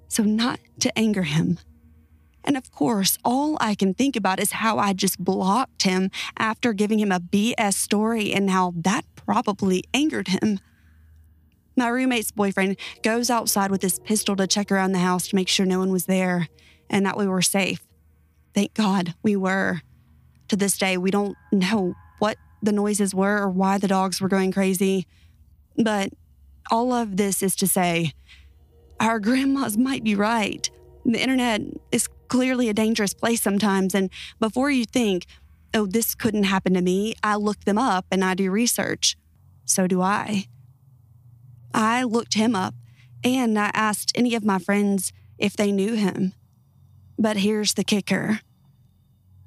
[0.08, 1.60] So, not to anger him.
[2.44, 6.72] And of course, all I can think about is how I just blocked him after
[6.72, 10.60] giving him a BS story and how that probably angered him.
[11.78, 15.48] My roommate's boyfriend goes outside with his pistol to check around the house to make
[15.48, 16.48] sure no one was there
[16.90, 17.86] and that we were safe.
[18.56, 19.82] Thank God we were.
[20.48, 24.30] To this day, we don't know what the noises were or why the dogs were
[24.30, 25.06] going crazy.
[25.78, 26.10] But
[26.72, 28.14] all of this is to say,
[29.00, 30.68] our grandmas might be right.
[31.06, 31.62] The internet
[31.92, 33.94] is clearly a dangerous place sometimes.
[33.94, 34.10] And
[34.40, 35.26] before you think,
[35.74, 39.16] oh, this couldn't happen to me, I look them up and I do research.
[39.66, 40.48] So do I.
[41.74, 42.76] I looked him up
[43.24, 46.34] and I asked any of my friends if they knew him.
[47.18, 48.42] But here's the kicker.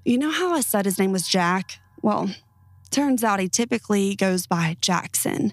[0.04, 1.78] You know how I said his name was Jack?
[2.02, 2.30] Well,
[2.90, 5.52] turns out he typically goes by Jackson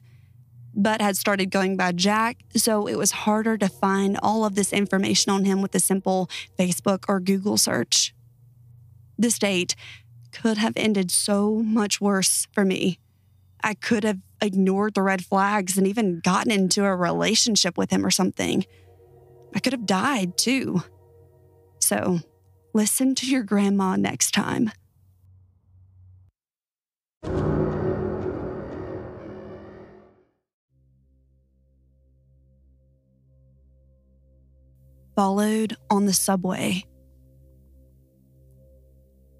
[0.77, 4.71] but had started going by Jack, so it was harder to find all of this
[4.71, 8.13] information on him with a simple Facebook or Google search.
[9.17, 9.75] This date
[10.31, 12.99] could have ended so much worse for me.
[13.63, 18.05] I could have ignored the red flags and even gotten into a relationship with him
[18.05, 18.65] or something.
[19.55, 20.83] I could have died too.
[21.79, 22.19] So,
[22.73, 24.71] listen to your grandma next time.
[35.17, 36.83] followed on the subway.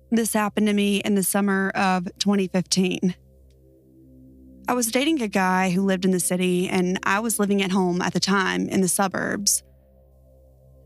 [0.10, 3.14] This happened to me in the summer of 2015.
[4.70, 7.72] I was dating a guy who lived in the city, and I was living at
[7.72, 9.64] home at the time in the suburbs.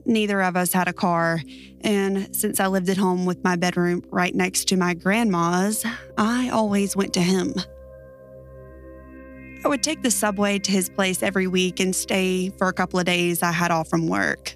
[0.06, 1.42] Neither of us had a car,
[1.82, 5.84] and since I lived at home with my bedroom right next to my grandma's,
[6.18, 7.56] I always went to him.
[9.64, 13.00] I would take the subway to his place every week and stay for a couple
[13.00, 14.56] of days I had off from work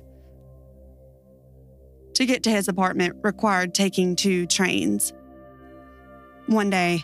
[2.15, 5.13] to get to his apartment required taking two trains.
[6.47, 7.03] One day,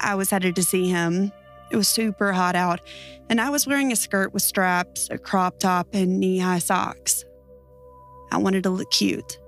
[0.00, 1.30] I was headed to see him.
[1.70, 2.80] It was super hot out,
[3.28, 7.24] and I was wearing a skirt with straps, a crop top, and knee high socks.
[8.30, 9.38] I wanted to look cute.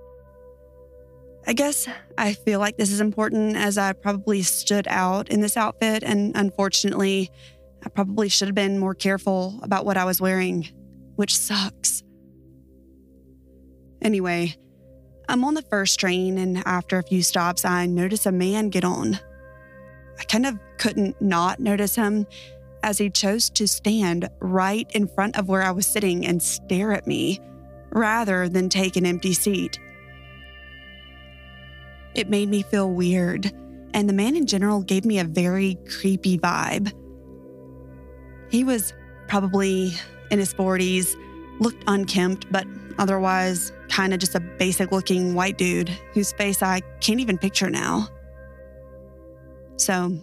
[1.47, 5.57] I guess I feel like this is important as I probably stood out in this
[5.57, 7.31] outfit, and unfortunately,
[7.85, 10.69] I probably should have been more careful about what I was wearing,
[11.17, 12.03] which sucks.
[14.03, 14.57] Anyway,
[15.29, 18.85] I'm on the first train, and after a few stops, I notice a man get
[18.85, 19.19] on.
[20.19, 22.27] I kind of couldn't not notice him
[22.83, 26.93] as he chose to stand right in front of where I was sitting and stare
[26.93, 27.41] at me
[27.91, 29.79] rather than take an empty seat.
[32.15, 33.53] It made me feel weird,
[33.95, 36.93] and the man in general gave me a very creepy vibe.
[38.51, 38.93] He was
[39.27, 39.93] probably
[40.31, 41.15] in his 40s,
[41.61, 42.67] looked unkempt, but
[42.99, 47.71] otherwise kind of just a basic looking white dude whose face I can't even picture
[47.71, 48.09] now.
[49.77, 50.19] So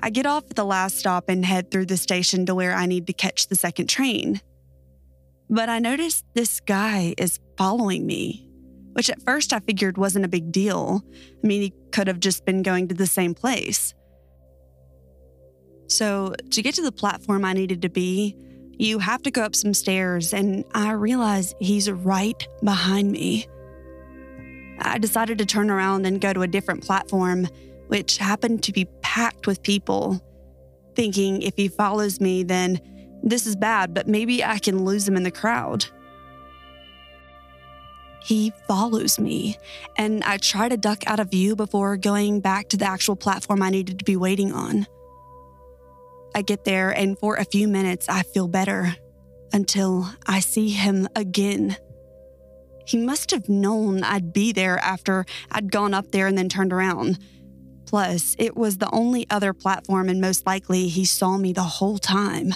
[0.00, 2.86] I get off at the last stop and head through the station to where I
[2.86, 4.40] need to catch the second train.
[5.48, 8.48] But I notice this guy is following me,
[8.92, 11.02] which at first I figured wasn't a big deal.
[11.42, 13.94] I mean, he could have just been going to the same place.
[15.86, 18.36] So, to get to the platform I needed to be,
[18.78, 23.46] you have to go up some stairs, and I realize he's right behind me.
[24.80, 27.46] I decided to turn around and go to a different platform,
[27.88, 30.20] which happened to be packed with people,
[30.94, 32.80] thinking if he follows me, then
[33.22, 35.86] this is bad, but maybe I can lose him in the crowd.
[38.22, 39.58] He follows me,
[39.96, 43.62] and I try to duck out of view before going back to the actual platform
[43.62, 44.86] I needed to be waiting on.
[46.34, 48.96] I get there, and for a few minutes, I feel better
[49.52, 51.76] until I see him again.
[52.86, 56.72] He must have known I'd be there after I'd gone up there and then turned
[56.72, 57.18] around.
[57.94, 61.96] Plus, it was the only other platform, and most likely he saw me the whole
[61.96, 62.52] time.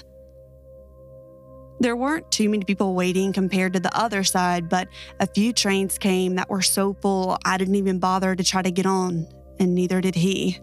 [1.78, 4.88] There weren't too many people waiting compared to the other side, but
[5.20, 8.72] a few trains came that were so full I didn't even bother to try to
[8.72, 9.28] get on,
[9.60, 10.58] and neither did he.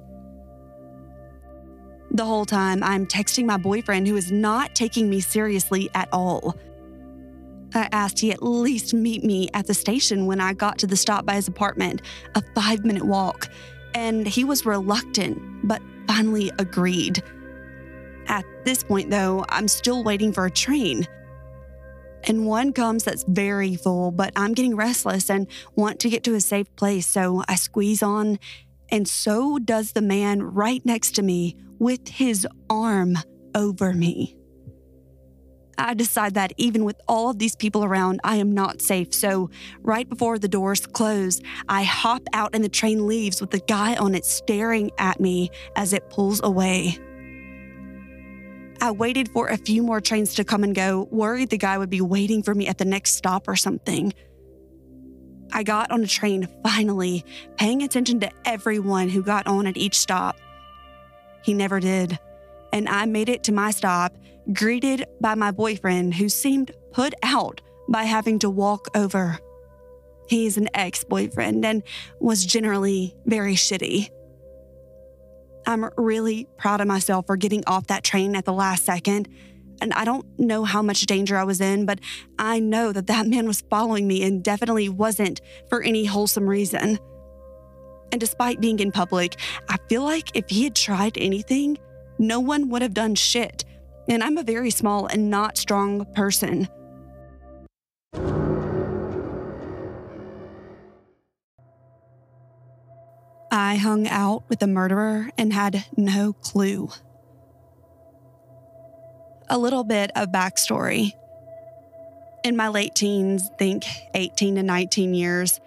[2.12, 6.54] The whole time, I'm texting my boyfriend who is not taking me seriously at all.
[7.74, 10.98] I asked he at least meet me at the station when I got to the
[10.98, 12.02] stop by his apartment,
[12.36, 13.50] a five minute walk,
[13.96, 17.24] and he was reluctant, but finally agreed.
[18.28, 21.08] At this point, though, I'm still waiting for a train.
[22.26, 26.36] And one comes that's very full, but I'm getting restless and want to get to
[26.36, 28.38] a safe place, so I squeeze on,
[28.90, 33.18] and so does the man right next to me with his arm
[33.54, 34.36] over me.
[35.78, 39.14] I decide that even with all of these people around, I am not safe.
[39.14, 39.50] So,
[39.82, 43.96] right before the doors close, I hop out and the train leaves with the guy
[43.96, 47.00] on it staring at me as it pulls away.
[48.82, 51.90] I waited for a few more trains to come and go, worried the guy would
[51.90, 54.14] be waiting for me at the next stop or something.
[55.52, 57.24] I got on a train finally,
[57.58, 60.38] paying attention to everyone who got on at each stop.
[61.44, 62.20] He never did,
[62.74, 64.18] and I made it to my stop,
[64.54, 69.40] greeted by my boyfriend who seemed put out by having to walk over.
[70.28, 71.84] He's an ex boyfriend and
[72.20, 74.10] was generally very shitty.
[75.68, 79.28] I'm really proud of myself for getting off that train at the last second.
[79.82, 82.00] And I don't know how much danger I was in, but
[82.40, 87.00] I know that that man was following me and definitely wasn't for any wholesome reason.
[88.12, 89.36] And despite being in public,
[89.68, 91.78] I feel like if he had tried anything,
[92.18, 93.66] no one would have done shit.
[94.08, 96.68] And I'm a very small and not strong person.
[103.52, 106.90] I hung out with the murderer and had no clue.
[109.50, 111.14] A little bit of backstory.
[112.44, 115.60] In my late teens, think 18 to 19 years,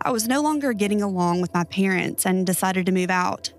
[0.00, 3.52] I was no longer getting along with my parents and decided to move out.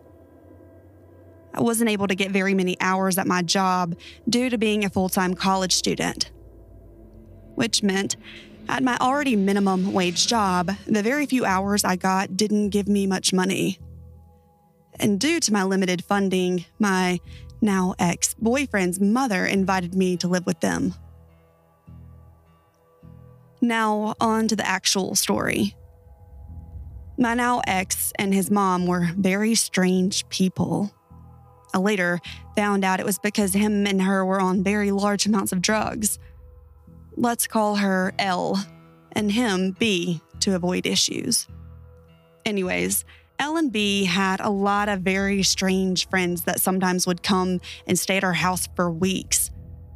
[1.58, 3.96] I wasn't able to get very many hours at my job
[4.30, 6.30] due to being a full time college student,
[7.56, 8.16] which meant
[8.70, 13.08] at my already minimum wage job, the very few hours I got didn't give me
[13.08, 13.80] much money.
[15.00, 17.20] And due to my limited funding, my
[17.60, 20.94] now ex boyfriend's mother invited me to live with them.
[23.62, 25.76] Now, on to the actual story.
[27.18, 30.92] My now ex and his mom were very strange people.
[31.74, 32.20] I later
[32.56, 36.20] found out it was because him and her were on very large amounts of drugs.
[37.16, 38.64] Let's call her L
[39.12, 41.48] and him B to avoid issues.
[42.46, 43.04] Anyways,
[43.40, 48.00] L and B had a lot of very strange friends that sometimes would come and
[48.00, 49.52] stay at our house for weeks.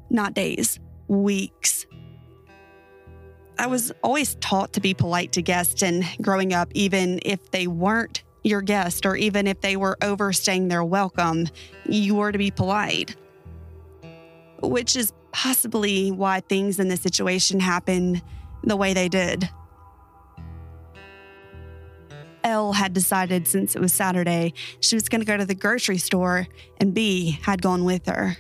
[0.09, 1.85] Not days, weeks.
[3.57, 7.67] I was always taught to be polite to guests, and growing up, even if they
[7.67, 11.47] weren't your guest or even if they were overstaying their welcome,
[11.85, 13.15] you were to be polite.
[14.61, 18.21] Which is possibly why things in this situation happened
[18.63, 19.49] the way they did.
[22.43, 25.97] L had decided since it was Saturday, she was going to go to the grocery
[25.97, 26.47] store,
[26.79, 28.35] and B had gone with her.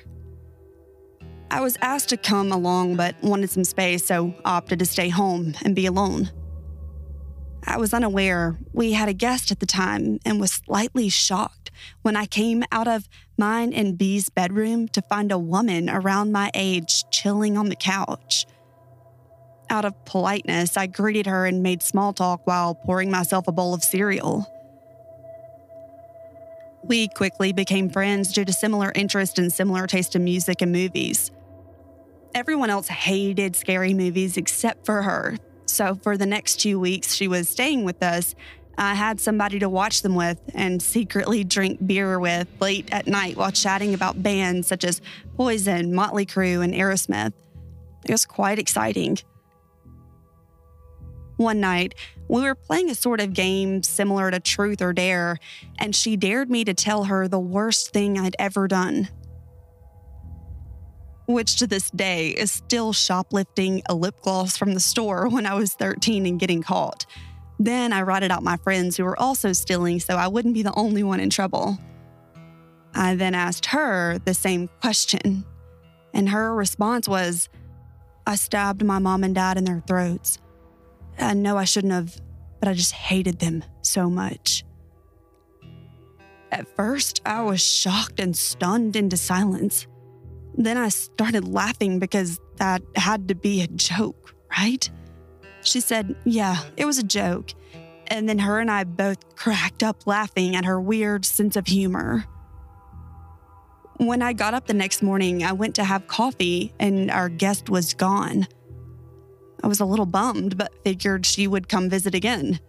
[1.51, 5.53] I was asked to come along, but wanted some space, so opted to stay home
[5.63, 6.31] and be alone.
[7.65, 12.15] I was unaware we had a guest at the time and was slightly shocked when
[12.15, 13.07] I came out of
[13.37, 18.45] mine and B's bedroom to find a woman around my age chilling on the couch.
[19.69, 23.73] Out of politeness, I greeted her and made small talk while pouring myself a bowl
[23.73, 24.47] of cereal.
[26.83, 31.31] We quickly became friends due to similar interest and similar taste in music and movies.
[32.33, 35.37] Everyone else hated scary movies except for her,
[35.71, 38.35] so for the next two weeks she was staying with us,
[38.77, 43.37] I had somebody to watch them with and secretly drink beer with late at night
[43.37, 45.01] while chatting about bands such as
[45.37, 47.33] Poison, Motley Crue, and Aerosmith.
[48.05, 49.19] It was quite exciting.
[51.37, 51.95] One night,
[52.27, 55.39] we were playing a sort of game similar to Truth or Dare,
[55.79, 59.09] and she dared me to tell her the worst thing I'd ever done.
[61.27, 65.53] Which to this day is still shoplifting a lip gloss from the store when I
[65.53, 67.05] was 13 and getting caught.
[67.59, 70.73] Then I ratted out my friends who were also stealing so I wouldn't be the
[70.75, 71.77] only one in trouble.
[72.93, 75.45] I then asked her the same question,
[76.13, 77.49] and her response was
[78.25, 80.39] I stabbed my mom and dad in their throats.
[81.19, 82.19] I know I shouldn't have,
[82.59, 84.63] but I just hated them so much.
[86.51, 89.87] At first, I was shocked and stunned into silence.
[90.55, 94.89] Then I started laughing because that had to be a joke, right?
[95.61, 97.53] She said, Yeah, it was a joke.
[98.07, 102.25] And then her and I both cracked up laughing at her weird sense of humor.
[103.97, 107.69] When I got up the next morning, I went to have coffee and our guest
[107.69, 108.47] was gone.
[109.63, 112.59] I was a little bummed, but figured she would come visit again.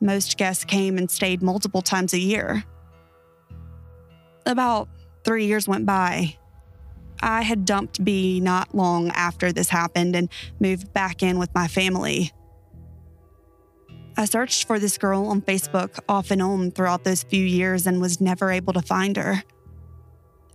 [0.00, 2.62] Most guests came and stayed multiple times a year.
[4.44, 4.88] About
[5.24, 6.36] three years went by.
[7.22, 10.28] I had dumped B not long after this happened and
[10.60, 12.32] moved back in with my family.
[14.16, 18.00] I searched for this girl on Facebook off and on throughout those few years and
[18.00, 19.42] was never able to find her.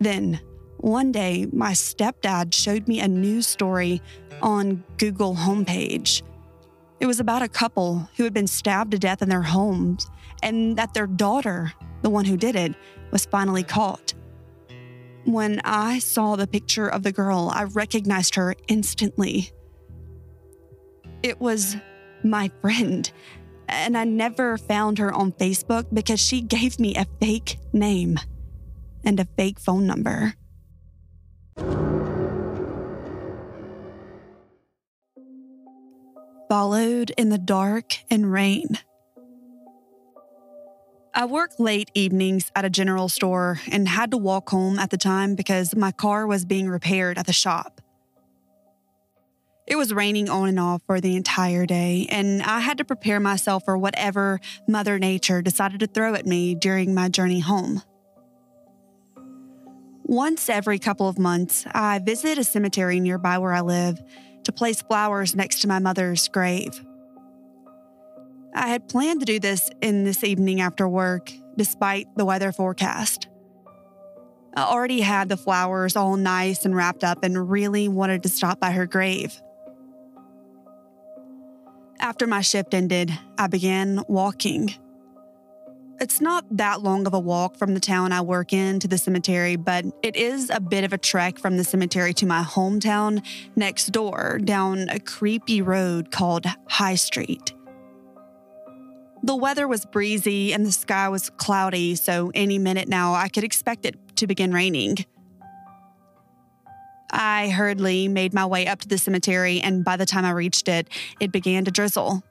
[0.00, 0.40] Then,
[0.78, 4.02] one day, my stepdad showed me a news story
[4.42, 6.22] on Google homepage.
[6.98, 10.10] It was about a couple who had been stabbed to death in their homes
[10.42, 12.74] and that their daughter, the one who did it,
[13.12, 14.14] was finally caught.
[15.24, 19.50] When I saw the picture of the girl, I recognized her instantly.
[21.22, 21.76] It was
[22.24, 23.10] my friend.
[23.68, 28.18] And I never found her on Facebook because she gave me a fake name
[29.04, 30.34] and a fake phone number.
[36.48, 38.78] Followed in the dark and rain.
[41.14, 44.96] I work late evenings at a general store and had to walk home at the
[44.96, 47.82] time because my car was being repaired at the shop.
[49.66, 53.20] It was raining on and off for the entire day, and I had to prepare
[53.20, 57.82] myself for whatever Mother Nature decided to throw at me during my journey home.
[60.04, 64.02] Once every couple of months, I visit a cemetery nearby where I live
[64.44, 66.82] to place flowers next to my mother's grave.
[68.54, 73.28] I had planned to do this in this evening after work, despite the weather forecast.
[74.54, 78.60] I already had the flowers all nice and wrapped up and really wanted to stop
[78.60, 79.40] by her grave.
[82.00, 84.74] After my shift ended, I began walking.
[86.00, 88.98] It's not that long of a walk from the town I work in to the
[88.98, 93.24] cemetery, but it is a bit of a trek from the cemetery to my hometown
[93.54, 97.54] next door down a creepy road called High Street.
[99.24, 103.44] The weather was breezy and the sky was cloudy, so any minute now I could
[103.44, 105.04] expect it to begin raining.
[107.10, 110.66] I hurriedly made my way up to the cemetery, and by the time I reached
[110.66, 110.88] it,
[111.20, 112.22] it began to drizzle.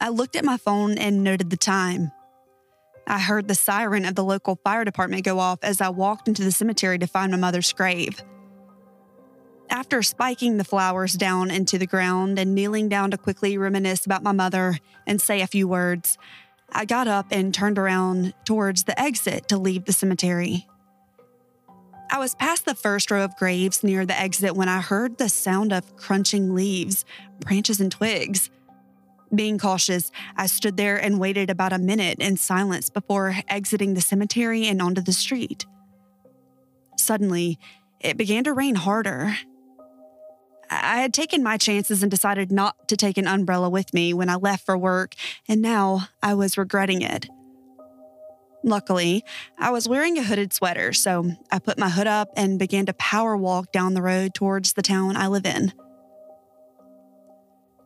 [0.00, 2.12] I looked at my phone and noted the time.
[3.06, 6.44] I heard the siren of the local fire department go off as I walked into
[6.44, 8.22] the cemetery to find my mother's grave.
[9.74, 14.22] After spiking the flowers down into the ground and kneeling down to quickly reminisce about
[14.22, 16.16] my mother and say a few words,
[16.70, 20.68] I got up and turned around towards the exit to leave the cemetery.
[22.08, 25.28] I was past the first row of graves near the exit when I heard the
[25.28, 27.04] sound of crunching leaves,
[27.40, 28.50] branches, and twigs.
[29.34, 34.00] Being cautious, I stood there and waited about a minute in silence before exiting the
[34.00, 35.66] cemetery and onto the street.
[36.96, 37.58] Suddenly,
[37.98, 39.34] it began to rain harder.
[40.70, 44.28] I had taken my chances and decided not to take an umbrella with me when
[44.28, 45.14] I left for work,
[45.48, 47.28] and now I was regretting it.
[48.62, 49.24] Luckily,
[49.58, 52.94] I was wearing a hooded sweater, so I put my hood up and began to
[52.94, 55.72] power walk down the road towards the town I live in.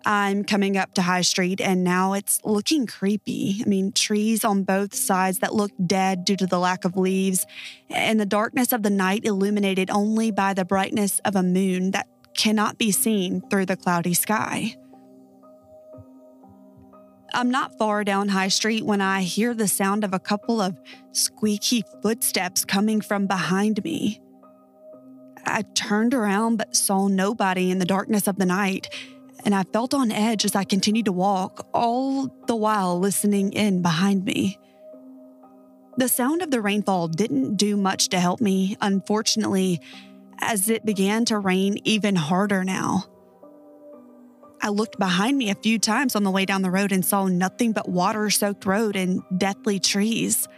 [0.06, 3.60] I'm coming up to High Street and now it's looking creepy.
[3.60, 7.44] I mean, trees on both sides that look dead due to the lack of leaves,
[7.90, 12.06] and the darkness of the night illuminated only by the brightness of a moon that
[12.38, 14.76] cannot be seen through the cloudy sky.
[17.34, 20.80] I'm not far down High Street when I hear the sound of a couple of
[21.12, 24.20] squeaky footsteps coming from behind me.
[25.44, 28.88] I turned around but saw nobody in the darkness of the night,
[29.44, 33.82] and I felt on edge as I continued to walk, all the while listening in
[33.82, 34.58] behind me.
[35.96, 39.80] The sound of the rainfall didn't do much to help me, unfortunately,
[40.40, 43.04] as it began to rain even harder now.
[44.60, 47.26] I looked behind me a few times on the way down the road and saw
[47.26, 50.48] nothing but water soaked road and deathly trees.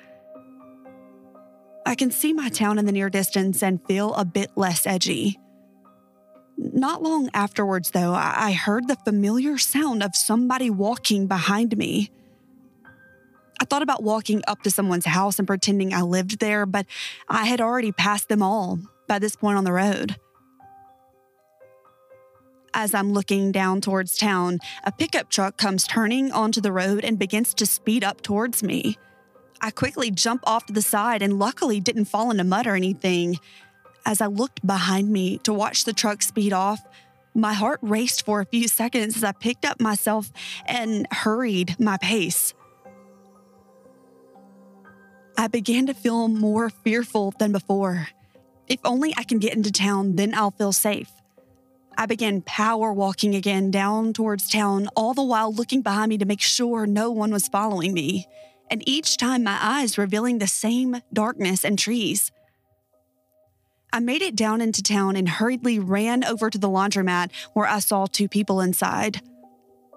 [1.84, 5.38] I can see my town in the near distance and feel a bit less edgy.
[6.56, 12.10] Not long afterwards, though, I heard the familiar sound of somebody walking behind me.
[13.60, 16.86] I thought about walking up to someone's house and pretending I lived there, but
[17.28, 18.78] I had already passed them all
[19.10, 20.14] by this point on the road.
[22.72, 27.18] As I'm looking down towards town, a pickup truck comes turning onto the road and
[27.18, 28.96] begins to speed up towards me.
[29.60, 33.40] I quickly jump off to the side and luckily didn't fall into mud or anything.
[34.06, 36.80] As I looked behind me to watch the truck speed off,
[37.34, 40.30] my heart raced for a few seconds as I picked up myself
[40.66, 42.54] and hurried my pace.
[45.36, 48.06] I began to feel more fearful than before.
[48.70, 51.10] If only I can get into town, then I'll feel safe.
[51.98, 56.24] I began power walking again down towards town, all the while looking behind me to
[56.24, 58.28] make sure no one was following me,
[58.70, 62.30] and each time my eyes revealing the same darkness and trees.
[63.92, 67.80] I made it down into town and hurriedly ran over to the laundromat where I
[67.80, 69.20] saw two people inside.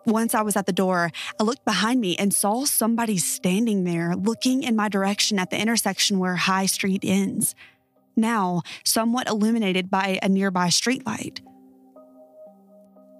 [0.08, 4.16] Once I was at the door, I looked behind me and saw somebody standing there
[4.16, 7.54] looking in my direction at the intersection where High Street ends,
[8.16, 11.40] now somewhat illuminated by a nearby streetlight.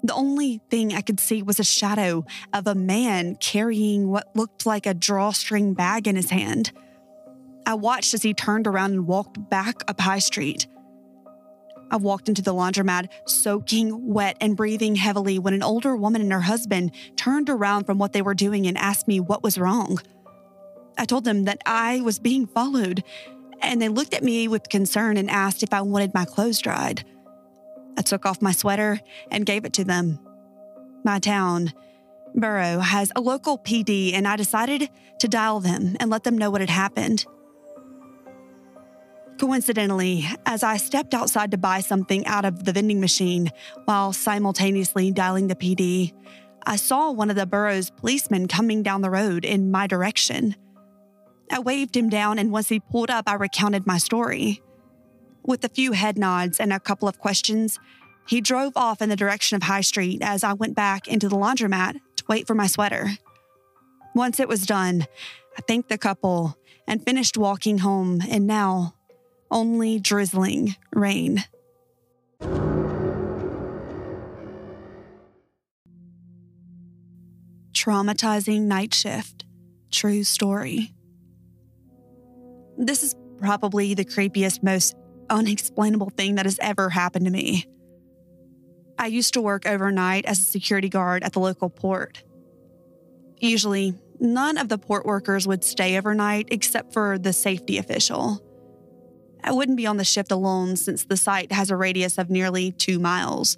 [0.04, 4.66] The only thing I could see was a shadow of a man carrying what looked
[4.66, 6.74] like a drawstring bag in his hand.
[7.66, 10.68] I watched as he turned around and walked back up High Street.
[11.90, 16.34] I walked into the laundromat, soaking wet and breathing heavily, when an older woman and
[16.34, 20.00] her husband turned around from what they were doing and asked me what was wrong.
[20.98, 23.04] I told them that I was being followed,
[23.64, 27.06] and they looked at me with concern and asked if I wanted my clothes dried.
[27.98, 29.00] I took off my sweater
[29.32, 30.20] and gave it to them.
[31.04, 31.74] My town,
[32.34, 34.90] Borough, has a local PD, and I decided
[35.20, 37.26] to dial them and let them know what had happened.
[39.40, 43.52] Coincidentally, as I stepped outside to buy something out of the vending machine
[43.86, 46.14] while simultaneously dialing the PD,
[46.66, 50.56] I saw one of the borough's policemen coming down the road in my direction.
[51.52, 54.62] I waved him down, and once he pulled up, I recounted my story.
[55.44, 57.80] With a few head nods and a couple of questions,
[58.28, 61.36] he drove off in the direction of High Street as I went back into the
[61.36, 63.18] laundromat to wait for my sweater.
[64.16, 65.06] Once it was done,
[65.58, 68.96] I thanked the couple and finished walking home, and now
[69.52, 71.44] only drizzling rain.
[77.74, 79.46] Traumatizing night shift.
[79.92, 80.94] True story.
[82.78, 84.96] This is probably the creepiest, most
[85.30, 87.66] unexplainable thing that has ever happened to me.
[88.98, 92.24] I used to work overnight as a security guard at the local port.
[93.40, 98.42] Usually, none of the port workers would stay overnight except for the safety official.
[99.44, 102.72] I wouldn't be on the shift alone since the site has a radius of nearly
[102.72, 103.58] two miles.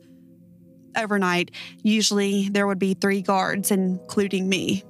[0.98, 1.52] Overnight,
[1.84, 4.84] usually there would be three guards, including me.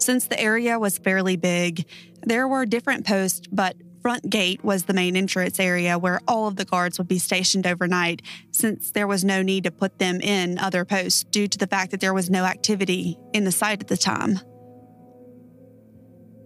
[0.00, 1.86] Since the area was fairly big,
[2.22, 6.56] there were different posts, but front gate was the main entrance area where all of
[6.56, 10.58] the guards would be stationed overnight, since there was no need to put them in
[10.58, 13.88] other posts due to the fact that there was no activity in the site at
[13.88, 14.40] the time.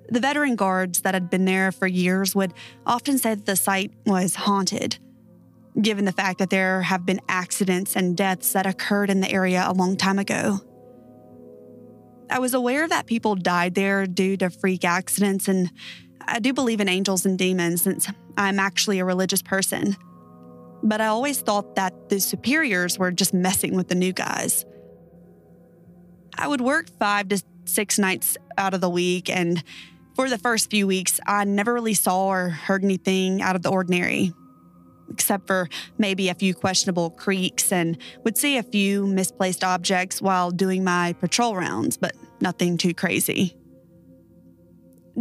[0.09, 2.53] The veteran guards that had been there for years would
[2.85, 4.99] often say that the site was haunted,
[5.81, 9.65] given the fact that there have been accidents and deaths that occurred in the area
[9.65, 10.61] a long time ago.
[12.31, 15.71] I was aware that people died there due to freak accidents, and
[16.23, 19.97] I do believe in angels and demons since I'm actually a religious person.
[20.83, 24.65] But I always thought that the superiors were just messing with the new guys.
[26.37, 29.63] I would work five to six nights out of the week, and
[30.15, 33.71] for the first few weeks, I never really saw or heard anything out of the
[33.71, 34.33] ordinary,
[35.11, 40.51] except for maybe a few questionable creaks and would see a few misplaced objects while
[40.51, 43.57] doing my patrol rounds, but nothing too crazy.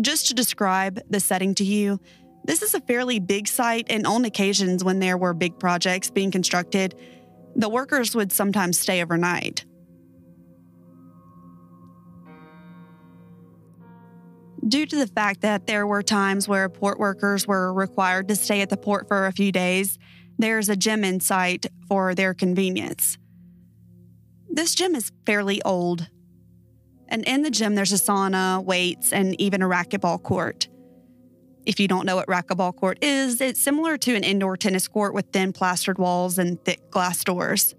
[0.02, 2.00] Just to describe the setting to you,
[2.46, 6.32] this is a fairly big site, and on occasions when there were big projects being
[6.32, 6.96] constructed,
[7.56, 9.66] the workers would sometimes stay overnight.
[14.68, 18.62] Due to the fact that there were times where port workers were required to stay
[18.62, 19.98] at the port for a few days,
[20.38, 23.18] there's a gym in site for their convenience.
[24.50, 26.08] This gym is fairly old.
[27.10, 30.68] And in the gym, there's a sauna, weights, and even a racquetball court.
[31.66, 35.14] If you don't know what racquetball court is, it's similar to an indoor tennis court
[35.14, 37.76] with thin plastered walls and thick glass doors.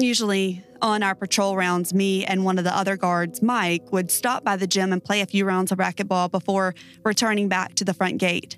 [0.00, 4.42] Usually, on our patrol rounds, me and one of the other guards, Mike, would stop
[4.42, 6.74] by the gym and play a few rounds of racquetball before
[7.04, 8.56] returning back to the front gate.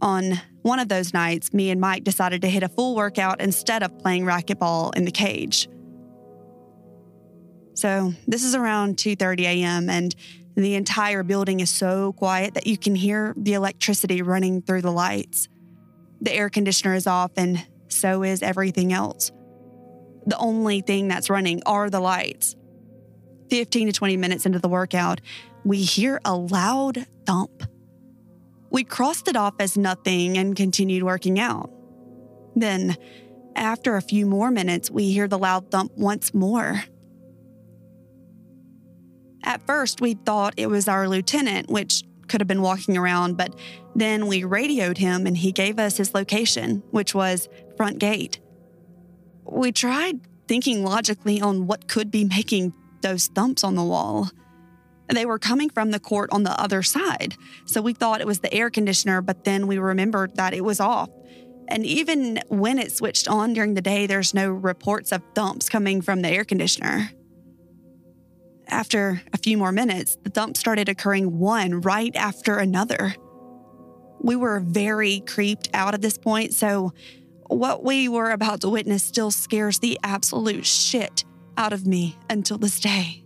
[0.00, 3.82] On one of those nights, me and Mike decided to hit a full workout instead
[3.82, 5.68] of playing racquetball in the cage.
[7.74, 9.90] So, this is around 2:30 a.m.
[9.90, 10.14] and
[10.54, 14.92] the entire building is so quiet that you can hear the electricity running through the
[14.92, 15.48] lights.
[16.20, 19.32] The air conditioner is off and so is everything else
[20.26, 22.56] the only thing that's running are the lights.
[23.50, 25.20] 15 to 20 minutes into the workout,
[25.64, 27.62] we hear a loud thump.
[28.70, 31.70] We crossed it off as nothing and continued working out.
[32.56, 32.96] Then,
[33.54, 36.82] after a few more minutes, we hear the loud thump once more.
[39.44, 43.54] At first, we thought it was our lieutenant, which could have been walking around, but
[43.94, 48.40] then we radioed him and he gave us his location, which was front gate.
[49.48, 52.72] We tried thinking logically on what could be making
[53.02, 54.30] those thumps on the wall.
[55.08, 58.40] They were coming from the court on the other side, so we thought it was
[58.40, 61.10] the air conditioner, but then we remembered that it was off.
[61.68, 66.00] And even when it switched on during the day, there's no reports of thumps coming
[66.00, 67.10] from the air conditioner.
[68.68, 73.14] After a few more minutes, the thumps started occurring one right after another.
[74.20, 76.92] We were very creeped out at this point, so
[77.48, 81.24] what we were about to witness still scares the absolute shit
[81.56, 83.24] out of me until this day.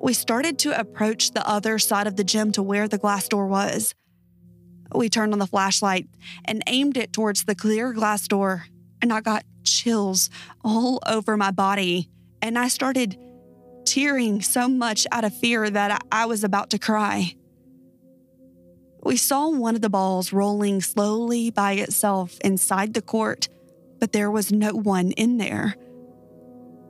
[0.00, 3.46] We started to approach the other side of the gym to where the glass door
[3.46, 3.94] was.
[4.94, 6.08] We turned on the flashlight
[6.44, 8.64] and aimed it towards the clear glass door,
[9.02, 10.30] and I got chills
[10.64, 12.08] all over my body.
[12.42, 13.18] And I started
[13.84, 17.34] tearing so much out of fear that I was about to cry.
[19.02, 23.48] We saw one of the balls rolling slowly by itself inside the court,
[23.98, 25.74] but there was no one in there.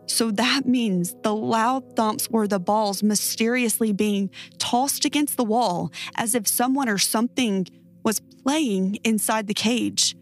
[0.07, 5.93] So that means the loud thumps were the balls mysteriously being tossed against the wall
[6.17, 7.67] as if someone or something
[8.03, 10.17] was playing inside the cage.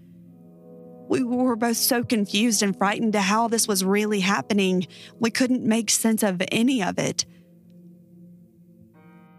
[1.09, 4.87] We were both so confused and frightened to how this was really happening.
[5.19, 7.25] We couldn't make sense of any of it.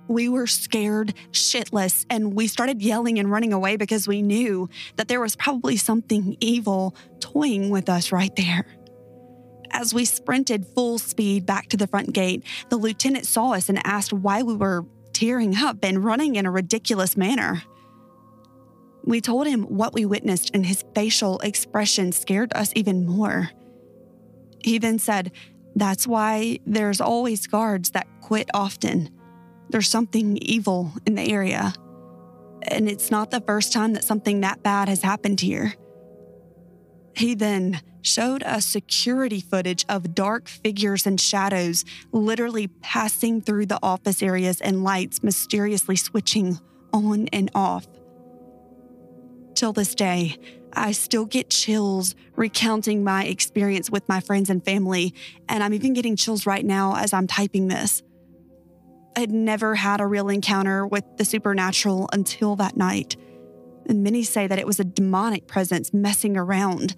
[0.10, 5.08] We were scared shitless and we started yelling and running away because we knew that
[5.08, 8.66] there was probably something evil toying with us right there.
[9.70, 13.80] As we sprinted full speed back to the front gate, the lieutenant saw us and
[13.86, 14.84] asked why we were
[15.14, 17.62] tearing up and running in a ridiculous manner.
[19.06, 23.52] We told him what we witnessed, and his facial expression scared us even more.
[24.64, 25.32] He then said,
[25.76, 29.19] That's why there's always guards that quit often.
[29.70, 31.74] There's something evil in the area.
[32.64, 35.76] And it's not the first time that something that bad has happened here.
[37.16, 43.80] He then showed us security footage of dark figures and shadows literally passing through the
[43.84, 46.60] office areas and lights mysteriously switching
[46.94, 47.88] on and off.
[49.56, 50.38] Till this day,
[50.74, 55.14] I still get chills recounting my experience with my friends and family,
[55.50, 58.02] and I'm even getting chills right now as I'm typing this.
[59.16, 63.18] I'd never had a real encounter with the supernatural until that night,
[63.88, 66.96] and many say that it was a demonic presence messing around.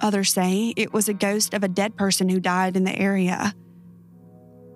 [0.00, 3.54] Others say it was a ghost of a dead person who died in the area.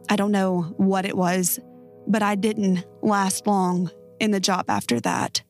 [0.08, 1.60] I don't know what it was,
[2.06, 5.42] but I didn't last long in the job after that.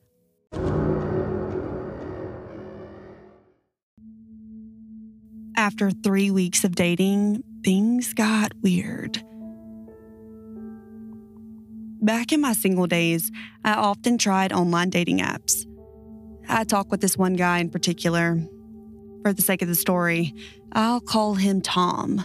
[5.56, 9.22] After three weeks of dating, things got weird.
[12.02, 13.30] Back in my single days,
[13.64, 15.64] I often tried online dating apps.
[16.48, 18.42] I talked with this one guy in particular.
[19.22, 20.34] For the sake of the story,
[20.72, 22.24] I'll call him Tom.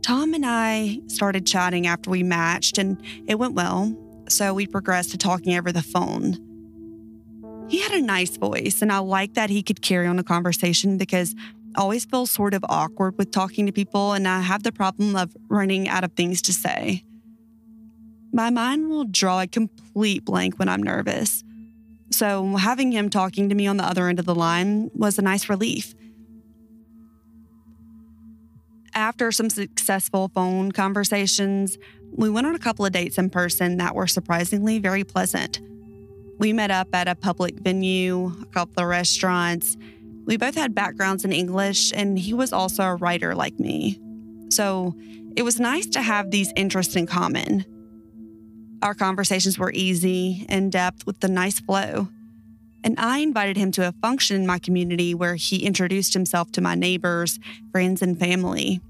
[0.00, 3.94] Tom and I started chatting after we matched, and it went well,
[4.26, 6.38] so we progressed to talking over the phone.
[7.68, 10.96] He had a nice voice, and I liked that he could carry on a conversation
[10.96, 11.34] because
[11.74, 15.14] I always feel sort of awkward with talking to people, and I have the problem
[15.14, 17.05] of running out of things to say.
[18.36, 21.42] My mind will draw a complete blank when I'm nervous.
[22.10, 25.22] So, having him talking to me on the other end of the line was a
[25.22, 25.94] nice relief.
[28.92, 31.78] After some successful phone conversations,
[32.12, 35.62] we went on a couple of dates in person that were surprisingly very pleasant.
[36.38, 39.78] We met up at a public venue, a couple of restaurants,
[40.26, 43.98] we both had backgrounds in English, and he was also a writer like me.
[44.50, 44.94] So
[45.36, 47.64] it was nice to have these interests in common.
[48.86, 52.08] Our conversations were easy, in depth, with a nice flow.
[52.84, 56.60] And I invited him to a function in my community where he introduced himself to
[56.60, 57.40] my neighbors,
[57.72, 58.80] friends, and family.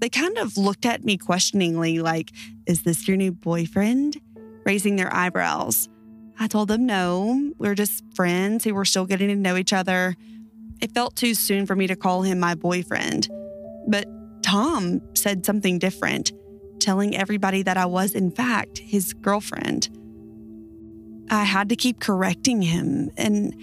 [0.00, 2.32] They kind of looked at me questioningly, like,
[2.66, 4.20] Is this your new boyfriend?
[4.64, 5.88] raising their eyebrows.
[6.40, 10.16] I told them no, we're just friends who were still getting to know each other
[10.80, 13.28] it felt too soon for me to call him my boyfriend.
[13.88, 14.06] But
[14.42, 16.32] Tom said something different,
[16.80, 19.88] telling everybody that I was, in fact, his girlfriend.
[21.30, 23.54] I had to keep correcting him, and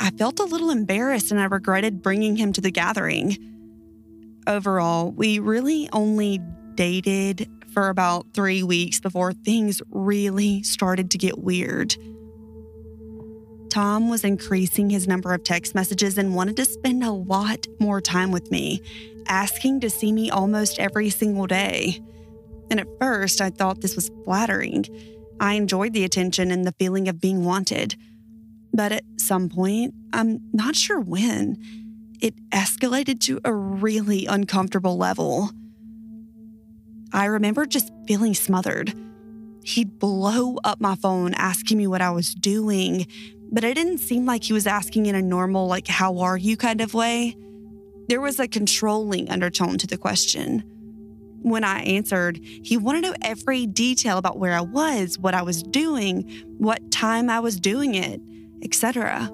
[0.00, 3.36] I felt a little embarrassed and I regretted bringing him to the gathering.
[4.46, 6.40] Overall, we really only
[6.74, 11.96] dated for about three weeks before things really started to get weird.
[13.70, 18.00] Tom was increasing his number of text messages and wanted to spend a lot more
[18.00, 18.82] time with me,
[19.28, 21.98] asking to see me almost every single day.
[22.70, 24.86] And at first, I thought this was flattering.
[25.40, 27.96] I enjoyed the attention and the feeling of being wanted.
[28.72, 31.58] But at some point, I'm not sure when,
[32.20, 35.50] it escalated to a really uncomfortable level.
[37.12, 38.94] I remember just feeling smothered.
[39.64, 43.06] He'd blow up my phone asking me what I was doing,
[43.50, 46.56] but it didn't seem like he was asking in a normal, like, how are you
[46.56, 47.36] kind of way.
[48.08, 50.64] There was a controlling undertone to the question.
[51.42, 55.42] When I answered, he wanted to know every detail about where I was, what I
[55.42, 56.22] was doing,
[56.58, 58.20] what time I was doing it,
[58.62, 59.30] etc.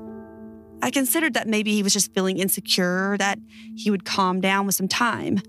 [0.82, 3.38] I considered that maybe he was just feeling insecure, that
[3.76, 5.40] he would calm down with some time.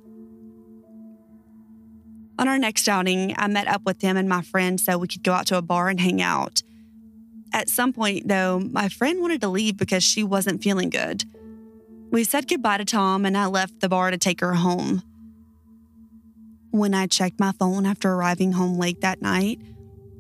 [2.37, 5.23] On our next outing, I met up with him and my friend so we could
[5.23, 6.61] go out to a bar and hang out.
[7.53, 11.25] At some point, though, my friend wanted to leave because she wasn't feeling good.
[12.11, 15.03] We said goodbye to Tom and I left the bar to take her home.
[16.71, 19.59] When I checked my phone after arriving home late that night,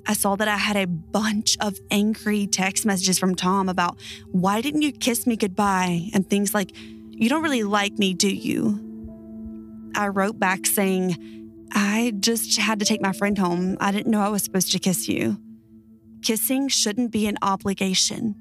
[0.07, 3.99] I saw that I had a bunch of angry text messages from Tom about
[4.31, 6.71] why didn't you kiss me goodbye and things like,
[7.11, 8.79] you don't really like me, do you?
[9.95, 13.77] I wrote back saying, I just had to take my friend home.
[13.79, 15.37] I didn't know I was supposed to kiss you.
[16.23, 18.35] Kissing shouldn't be an obligation.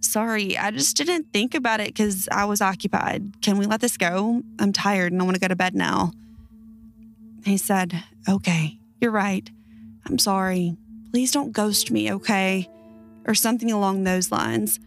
[0.00, 3.42] Sorry, I just didn't think about it because I was occupied.
[3.42, 4.42] Can we let this go?
[4.58, 6.12] I'm tired and I want to go to bed now.
[7.44, 9.48] He said, Okay, you're right.
[10.06, 10.76] I'm sorry.
[11.10, 12.68] Please don't ghost me, okay?
[13.26, 14.80] Or something along those lines.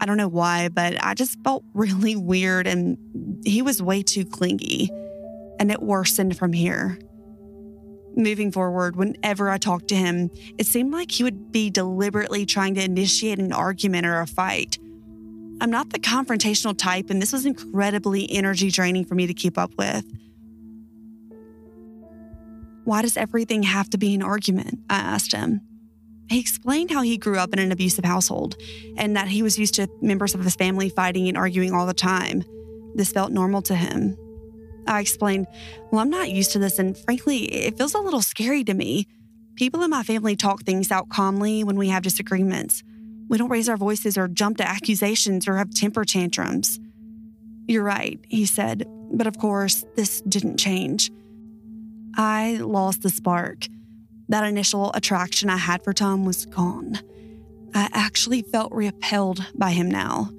[0.00, 2.98] I don't know why, but I just felt really weird and
[3.44, 4.90] he was way too clingy.
[5.58, 6.98] And it worsened from here.
[8.16, 12.74] Moving forward, whenever I talked to him, it seemed like he would be deliberately trying
[12.74, 14.78] to initiate an argument or a fight.
[15.60, 19.56] I'm not the confrontational type, and this was incredibly energy draining for me to keep
[19.56, 20.04] up with.
[22.84, 24.80] Why does everything have to be an argument?
[24.90, 25.60] I asked him.
[26.28, 28.56] He explained how he grew up in an abusive household
[28.96, 31.94] and that he was used to members of his family fighting and arguing all the
[31.94, 32.42] time.
[32.94, 34.16] This felt normal to him.
[34.86, 35.46] I explained,
[35.90, 39.06] Well, I'm not used to this, and frankly, it feels a little scary to me.
[39.54, 42.82] People in my family talk things out calmly when we have disagreements.
[43.28, 46.80] We don't raise our voices or jump to accusations or have temper tantrums.
[47.68, 51.10] You're right, he said, but of course, this didn't change.
[52.16, 53.66] I lost the spark.
[54.28, 56.98] That initial attraction I had for Tom was gone.
[57.74, 60.30] I actually felt repelled by him now.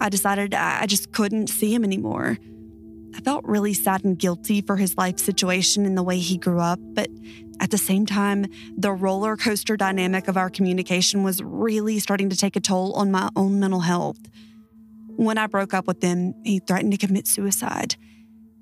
[0.00, 2.38] I decided I just couldn't see him anymore.
[3.14, 6.60] I felt really sad and guilty for his life situation and the way he grew
[6.60, 7.08] up, but
[7.60, 8.46] at the same time,
[8.76, 13.10] the roller coaster dynamic of our communication was really starting to take a toll on
[13.10, 14.18] my own mental health.
[15.16, 17.96] When I broke up with him, he threatened to commit suicide.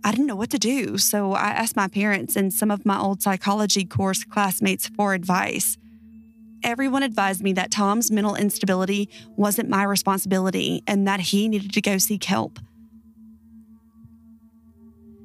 [0.04, 2.98] I didn't know what to do, so I asked my parents and some of my
[2.98, 5.76] old psychology course classmates for advice.
[6.62, 11.80] Everyone advised me that Tom's mental instability wasn't my responsibility and that he needed to
[11.80, 12.58] go seek help.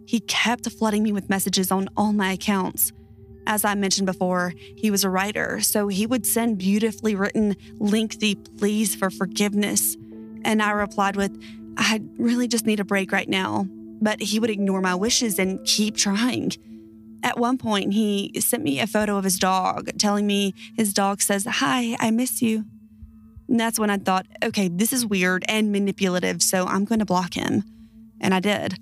[0.06, 2.92] He kept flooding me with messages on all my accounts.
[3.48, 8.36] As I mentioned before, he was a writer, so he would send beautifully written, lengthy
[8.36, 9.98] pleas for forgiveness.
[10.44, 11.42] And I replied with,
[11.78, 13.68] I really just need a break right now
[14.04, 16.52] but he would ignore my wishes and keep trying.
[17.24, 21.22] At one point, he sent me a photo of his dog, telling me his dog
[21.22, 22.66] says, Hi, I miss you.
[23.48, 27.06] And that's when I thought, okay, this is weird and manipulative, so I'm going to
[27.06, 27.64] block him.
[28.20, 28.78] And I did.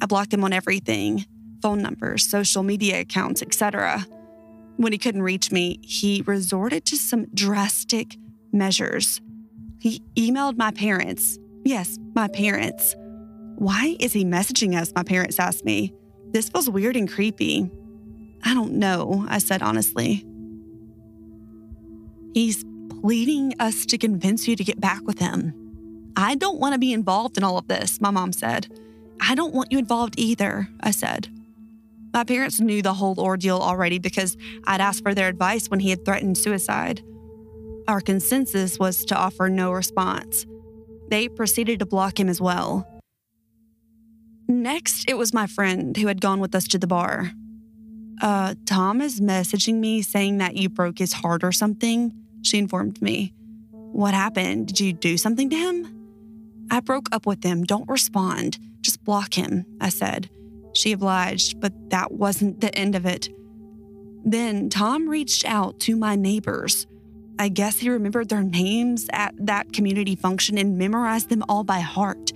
[0.00, 1.26] I blocked him on everything
[1.62, 4.06] phone numbers, social media accounts, etc.
[4.76, 8.16] When he couldn't reach me, he resorted to some drastic
[8.50, 9.20] measures.
[9.78, 11.38] He emailed my parents.
[11.64, 12.94] Yes, my parents
[13.60, 14.90] why is he messaging us?
[14.96, 15.92] My parents asked me.
[16.30, 17.70] This feels weird and creepy.
[18.42, 20.24] I don't know, I said honestly.
[22.32, 22.64] He's
[23.02, 25.52] pleading us to convince you to get back with him.
[26.16, 28.66] I don't want to be involved in all of this, my mom said.
[29.20, 31.28] I don't want you involved either, I said.
[32.14, 35.90] My parents knew the whole ordeal already because I'd asked for their advice when he
[35.90, 37.02] had threatened suicide.
[37.86, 40.46] Our consensus was to offer no response.
[41.10, 42.99] They proceeded to block him as well.
[44.50, 47.30] Next, it was my friend who had gone with us to the bar.
[48.20, 53.00] Uh, Tom is messaging me saying that you broke his heart or something, she informed
[53.00, 53.32] me.
[53.70, 54.66] What happened?
[54.66, 56.66] Did you do something to him?
[56.68, 57.62] I broke up with him.
[57.62, 58.58] Don't respond.
[58.80, 60.28] Just block him, I said.
[60.72, 63.28] She obliged, but that wasn't the end of it.
[64.24, 66.88] Then Tom reached out to my neighbors.
[67.38, 71.78] I guess he remembered their names at that community function and memorized them all by
[71.78, 72.32] heart.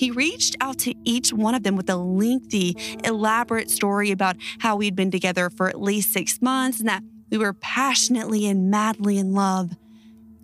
[0.00, 2.74] He reached out to each one of them with a lengthy,
[3.04, 7.36] elaborate story about how we'd been together for at least six months and that we
[7.36, 9.76] were passionately and madly in love.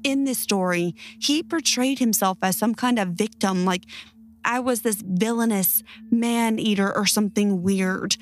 [0.05, 3.85] In this story, he portrayed himself as some kind of victim, like
[4.45, 8.19] I was this villainous man eater or something weird.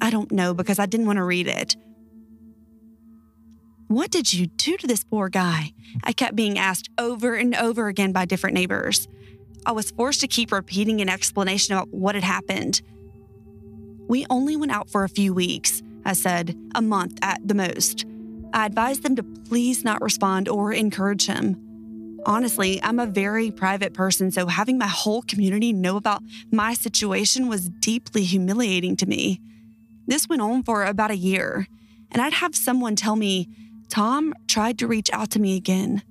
[0.00, 1.76] I don't know because I didn't want to read it.
[3.88, 5.74] What did you do to this poor guy?
[6.04, 9.08] I kept being asked over and over again by different neighbors.
[9.66, 12.82] I was forced to keep repeating an explanation about what had happened.
[14.08, 18.04] We only went out for a few weeks, I said, a month at the most.
[18.52, 21.66] I advised them to please not respond or encourage him.
[22.26, 27.48] Honestly, I'm a very private person, so having my whole community know about my situation
[27.48, 29.40] was deeply humiliating to me.
[30.06, 31.68] This went on for about a year,
[32.10, 33.48] and I'd have someone tell me,
[33.88, 36.02] Tom tried to reach out to me again.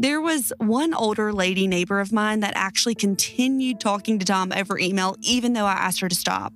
[0.00, 4.78] There was one older lady neighbor of mine that actually continued talking to Tom over
[4.78, 6.54] email, even though I asked her to stop.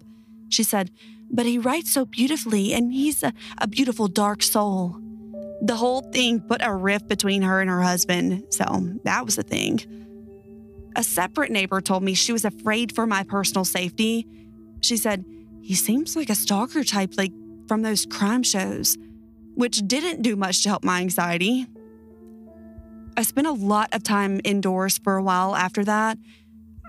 [0.49, 0.93] She said,
[1.29, 4.97] But he writes so beautifully, and he's a, a beautiful, dark soul.
[5.61, 8.65] The whole thing put a rift between her and her husband, so
[9.03, 9.81] that was a thing.
[10.95, 14.25] A separate neighbor told me she was afraid for my personal safety.
[14.83, 15.25] She said,
[15.61, 17.33] He seems like a stalker type, like
[17.67, 18.97] from those crime shows,
[19.57, 21.67] which didn't do much to help my anxiety.
[23.17, 26.19] I spent a lot of time indoors for a while after that.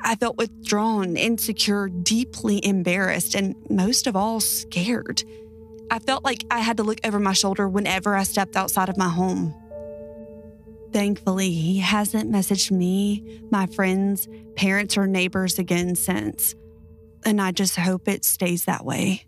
[0.03, 5.23] I felt withdrawn, insecure, deeply embarrassed, and most of all, scared.
[5.89, 8.97] I felt like I had to look over my shoulder whenever I stepped outside of
[8.97, 9.53] my home.
[10.91, 16.53] Thankfully, he hasn't messaged me, my friends, parents, or neighbors again since.
[17.25, 19.25] And I just hope it stays that way.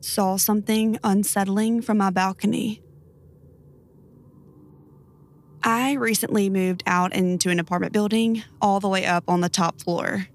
[0.00, 2.82] Saw something unsettling from my balcony.
[5.62, 9.80] I recently moved out into an apartment building all the way up on the top
[9.80, 10.26] floor.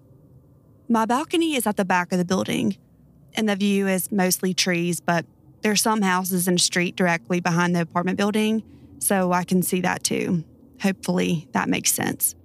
[0.88, 2.78] My balcony is at the back of the building,
[3.34, 5.26] and the view is mostly trees, but
[5.62, 8.62] there's some houses and street directly behind the apartment building,
[9.00, 10.44] so I can see that too.
[10.82, 12.36] Hopefully, that makes sense.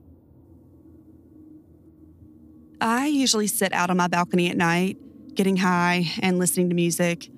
[2.81, 4.97] I usually sit out on my balcony at night,
[5.41, 7.31] getting high and listening to music.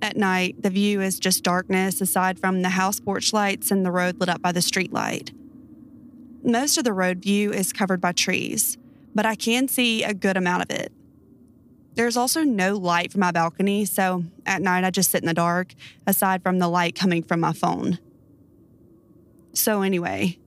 [0.00, 3.90] At night, the view is just darkness aside from the house porch lights and the
[3.90, 5.32] road lit up by the street light.
[6.44, 8.78] Most of the road view is covered by trees,
[9.12, 10.92] but I can see a good amount of it.
[11.94, 15.34] There's also no light from my balcony, so at night I just sit in the
[15.34, 15.74] dark,
[16.06, 17.98] aside from the light coming from my phone.
[19.52, 20.38] So, anyway,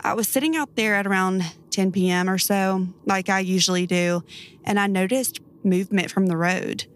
[0.00, 2.26] I was sitting out there at around 10 p.m.
[2.30, 4.24] or so, like I usually do,
[4.64, 6.86] and I noticed movement from the road.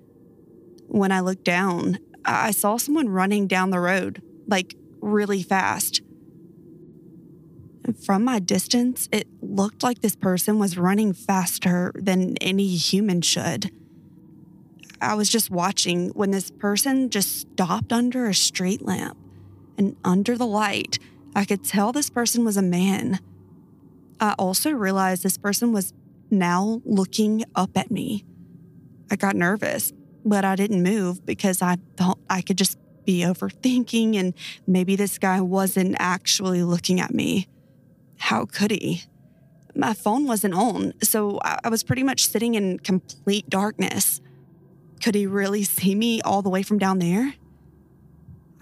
[0.88, 6.02] When I looked down, I saw someone running down the road, like really fast.
[8.04, 13.70] From my distance, it looked like this person was running faster than any human should.
[15.00, 19.18] I was just watching when this person just stopped under a street lamp.
[19.76, 21.00] And under the light,
[21.34, 23.18] I could tell this person was a man.
[24.20, 25.92] I also realized this person was
[26.30, 28.24] now looking up at me.
[29.12, 29.92] I got nervous,
[30.24, 34.32] but I didn't move because I thought I could just be overthinking and
[34.66, 37.46] maybe this guy wasn't actually looking at me.
[38.16, 39.02] How could he?
[39.74, 44.22] My phone wasn't on, so I was pretty much sitting in complete darkness.
[45.02, 47.34] Could he really see me all the way from down there?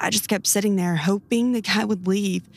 [0.01, 2.49] I just kept sitting there hoping the guy would leave.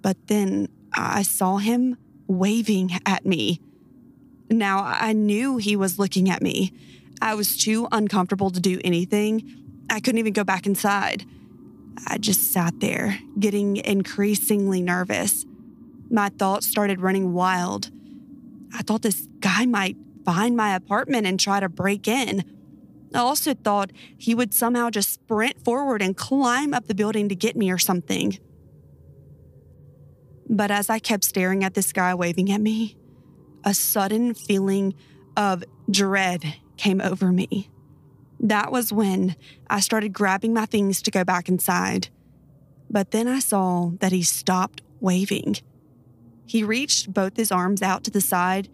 [0.00, 3.60] But then I saw him waving at me.
[4.50, 6.72] Now I knew he was looking at me.
[7.22, 9.84] I was too uncomfortable to do anything.
[9.88, 11.24] I couldn't even go back inside.
[12.08, 15.46] I just sat there, getting increasingly nervous.
[16.10, 17.90] My thoughts started running wild.
[18.74, 22.42] I thought this guy might find my apartment and try to break in.
[23.14, 27.36] I also thought he would somehow just sprint forward and climb up the building to
[27.36, 28.36] get me or something.
[30.48, 32.96] But as I kept staring at this guy waving at me,
[33.64, 34.94] a sudden feeling
[35.36, 37.70] of dread came over me.
[38.40, 39.36] That was when
[39.70, 42.08] I started grabbing my things to go back inside.
[42.90, 45.58] But then I saw that he stopped waving.
[46.44, 48.68] He reached both his arms out to the side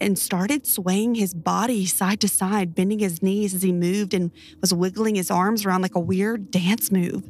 [0.00, 4.30] and started swaying his body side to side, bending his knees as he moved and
[4.62, 7.28] was wiggling his arms around like a weird dance move.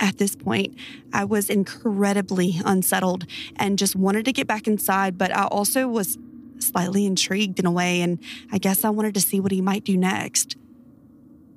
[0.00, 0.74] At this point,
[1.12, 6.18] I was incredibly unsettled and just wanted to get back inside, but I also was
[6.64, 8.18] slightly intrigued in a way, and
[8.50, 10.56] I guess I wanted to see what he might do next.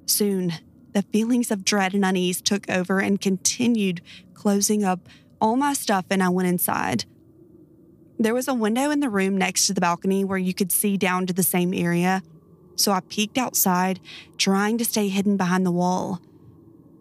[0.06, 0.54] Soon,
[0.94, 4.02] the feelings of dread and unease took over and continued
[4.34, 5.08] closing up
[5.40, 7.06] all my stuff, and I went inside.
[8.20, 10.98] There was a window in the room next to the balcony where you could see
[10.98, 12.24] down to the same area,
[12.76, 14.00] so I peeked outside,
[14.38, 16.20] trying to stay hidden behind the wall.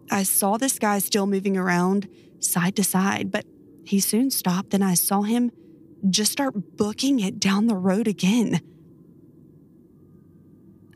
[0.09, 2.07] I saw this guy still moving around
[2.39, 3.45] side to side, but
[3.83, 5.51] he soon stopped and I saw him
[6.09, 8.61] just start booking it down the road again.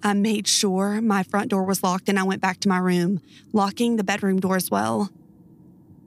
[0.04, 3.22] I made sure my front door was locked and I went back to my room,
[3.54, 5.12] locking the bedroom door as well.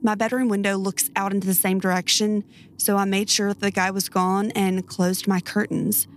[0.01, 2.43] My bedroom window looks out into the same direction,
[2.77, 6.07] so I made sure the guy was gone and closed my curtains.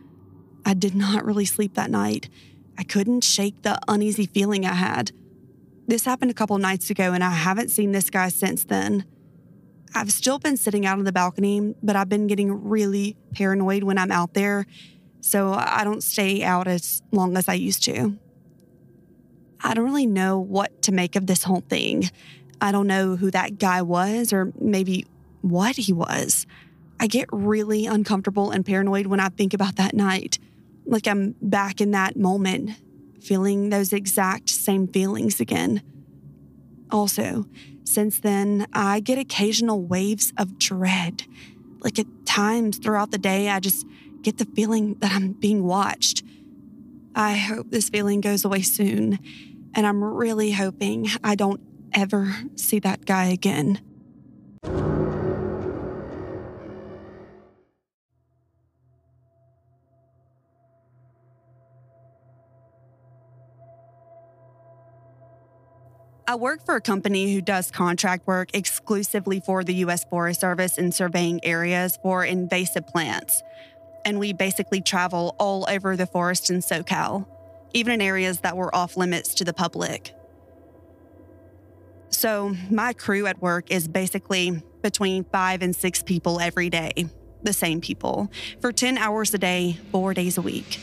[0.67, 2.29] I did not really sleep that night.
[2.77, 5.13] I couldn't shake the uneasy feeling I had.
[5.87, 9.07] This happened a couple nights ago, and I haven't seen this guy since then.
[9.95, 13.99] I've still been sitting out on the balcony, but I've been getting really paranoid when
[13.99, 14.67] I'm out there,
[15.21, 18.17] so I don't stay out as long as I used to.
[19.63, 22.11] I don't really know what to make of this whole thing.
[22.61, 25.07] I don't know who that guy was or maybe
[25.41, 26.47] what he was.
[27.01, 30.39] I get really uncomfortable and paranoid when I think about that night.
[30.87, 32.71] Like I'm back in that moment,
[33.21, 35.83] feeling those exact same feelings again.
[36.91, 37.47] Also,
[37.89, 41.25] since then, I get occasional waves of dread.
[41.81, 43.87] Like at times throughout the day, I just
[44.23, 46.23] get the feeling that I'm being watched.
[47.15, 49.19] I hope this feeling goes away soon,
[49.75, 51.61] and I'm really hoping I don't
[51.93, 53.81] ever see that guy again.
[66.29, 70.05] I work for a company who does contract work exclusively for the U.S.
[70.05, 73.43] Forest Service in surveying areas for invasive plants.
[74.05, 77.27] And we basically travel all over the forest in SoCal,
[77.73, 80.15] even in areas that were off limits to the public.
[82.11, 87.07] So, my crew at work is basically between five and six people every day,
[87.43, 90.79] the same people, for 10 hours a day, four days a week.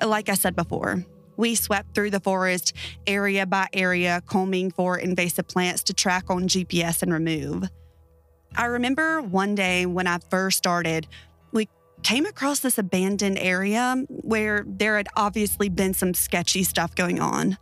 [0.00, 1.04] Like I said before,
[1.36, 2.72] we swept through the forest
[3.06, 7.68] area by area, combing for invasive plants to track on GPS and remove.
[8.56, 11.08] I remember one day when I first started,
[11.52, 11.68] we
[12.02, 17.58] came across this abandoned area where there had obviously been some sketchy stuff going on.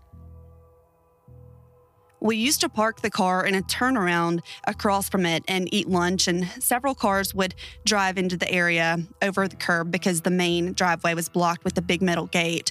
[2.20, 6.28] We used to park the car in a turnaround across from it and eat lunch,
[6.28, 11.14] and several cars would drive into the area over the curb because the main driveway
[11.14, 12.70] was blocked with a big metal gate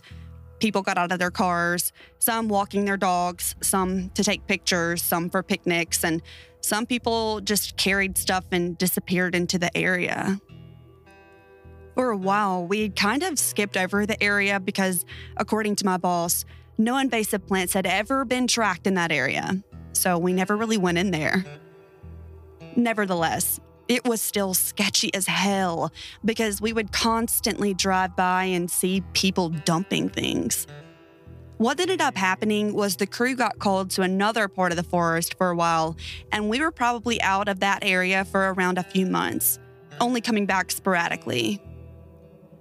[0.62, 5.30] people got out of their cars, some walking their dogs, some to take pictures, some
[5.30, 6.22] for picnics, and
[6.62, 10.39] some people just carried stuff and disappeared into the area.
[11.95, 15.05] For a while, we kind of skipped over the area because,
[15.36, 16.45] according to my boss,
[16.78, 19.62] no invasive plants had ever been tracked in that area.
[19.93, 21.43] So we never really went in there.
[22.76, 23.59] Nevertheless,
[23.92, 25.92] it was still sketchy as hell
[26.24, 30.66] because we would constantly drive by and see people dumping things.
[31.58, 35.38] What ended up happening was the crew got called to another part of the forest
[35.38, 35.98] for a while,
[36.32, 39.60] and we were probably out of that area for around a few months,
[40.00, 41.62] only coming back sporadically.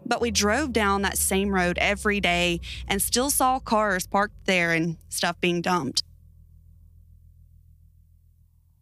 [0.05, 2.59] But we drove down that same road every day
[2.89, 6.03] and still saw cars parked there and stuff being dumped.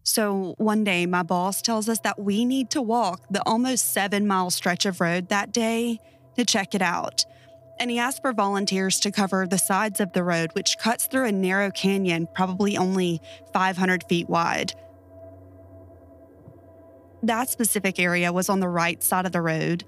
[0.09, 4.27] So one day, my boss tells us that we need to walk the almost seven
[4.27, 6.01] mile stretch of road that day
[6.35, 7.27] to check it out.
[7.79, 11.27] And he asked for volunteers to cover the sides of the road, which cuts through
[11.27, 13.21] a narrow canyon, probably only
[13.53, 14.73] 500 feet wide.
[17.23, 19.85] That specific area was on the right side of the road.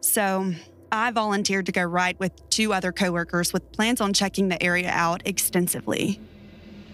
[0.00, 0.54] So
[0.90, 4.88] I volunteered to go right with two other coworkers with plans on checking the area
[4.88, 6.18] out extensively.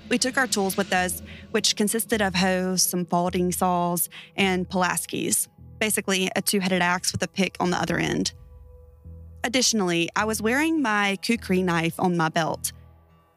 [0.08, 5.48] We took our tools with us, which consisted of hoes, some folding saws, and Pulaskis,
[5.78, 8.32] basically a two headed axe with a pick on the other end.
[9.42, 12.72] Additionally, I was wearing my kukri knife on my belt.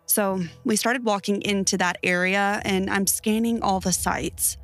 [0.05, 4.57] So we started walking into that area, and I'm scanning all the sites.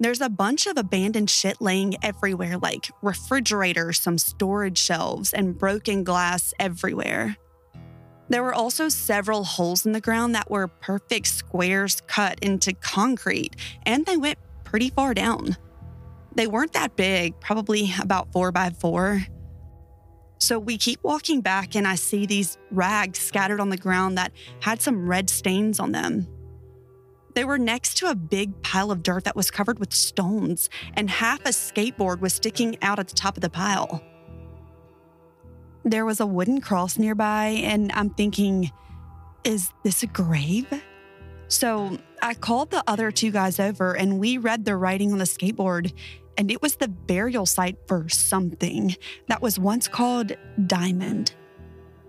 [0.00, 6.02] There's a bunch of abandoned shit laying everywhere, like refrigerators, some storage shelves, and broken
[6.02, 7.36] glass everywhere.
[8.32, 13.56] There were also several holes in the ground that were perfect squares cut into concrete,
[13.84, 15.58] and they went pretty far down.
[16.34, 19.26] They weren't that big, probably about four by four.
[20.38, 24.32] So we keep walking back, and I see these rags scattered on the ground that
[24.60, 26.26] had some red stains on them.
[27.34, 31.10] They were next to a big pile of dirt that was covered with stones, and
[31.10, 34.02] half a skateboard was sticking out at the top of the pile.
[35.84, 38.70] There was a wooden cross nearby, and I'm thinking,
[39.44, 40.66] is this a grave?
[41.48, 45.24] So I called the other two guys over and we read the writing on the
[45.24, 45.92] skateboard,
[46.38, 48.96] and it was the burial site for something
[49.28, 50.32] that was once called
[50.66, 51.34] Diamond.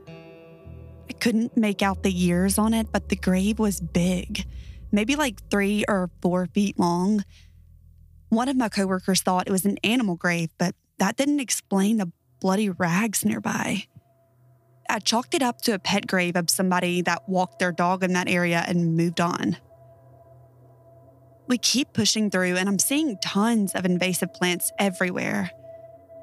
[0.08, 4.46] I couldn't make out the years on it, but the grave was big,
[4.92, 7.26] maybe like three or four feet long.
[8.30, 12.12] One of my coworkers thought it was an animal grave, but that didn't explain the
[12.44, 13.86] bloody rags nearby.
[14.90, 18.12] I chalked it up to a pet grave of somebody that walked their dog in
[18.14, 19.56] that area and moved on.
[21.48, 25.52] We keep pushing through, and I'm seeing tons of invasive plants everywhere.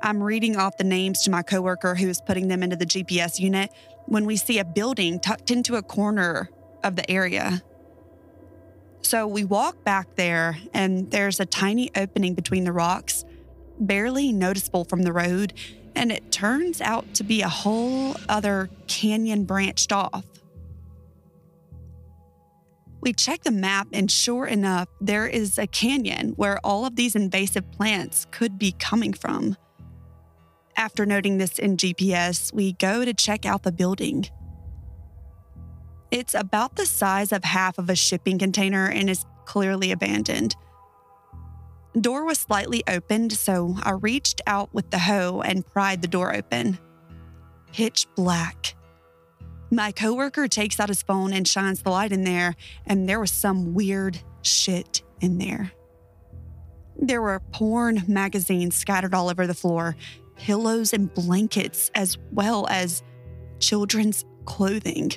[0.03, 3.39] I'm reading off the names to my coworker who is putting them into the GPS
[3.39, 3.73] unit
[4.05, 6.51] when we see a building tucked into a corner
[6.85, 7.63] of the area.
[9.01, 13.25] So we walk back there, and there's a tiny opening between the rocks,
[13.79, 15.55] barely noticeable from the road,
[15.95, 20.25] and it turns out to be a whole other canyon branched off.
[23.03, 27.17] We check the map, and sure enough, there is a canyon where all of these
[27.17, 29.57] invasive plants could be coming from.
[30.77, 34.27] After noting this in GPS, we go to check out the building.
[36.11, 40.55] It's about the size of half of a shipping container and is clearly abandoned.
[41.99, 46.35] Door was slightly opened, so I reached out with the hoe and pried the door
[46.35, 46.79] open.
[47.73, 48.77] Pitch black.
[49.73, 52.55] My coworker takes out his phone and shines the light in there,
[52.87, 55.73] and there was some weird shit in there.
[56.97, 59.97] There were porn magazines scattered all over the floor,
[60.37, 63.03] pillows and blankets, as well as
[63.59, 65.13] children's clothing.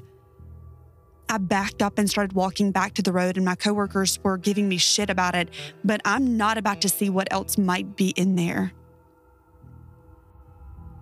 [1.29, 4.69] I backed up and started walking back to the road, and my coworkers were giving
[4.69, 5.49] me shit about it,
[5.83, 8.73] but I'm not about to see what else might be in there.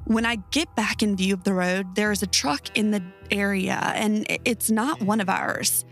[0.06, 3.04] When I get back in view of the road, there is a truck in the
[3.30, 5.86] area, and it's not one of ours.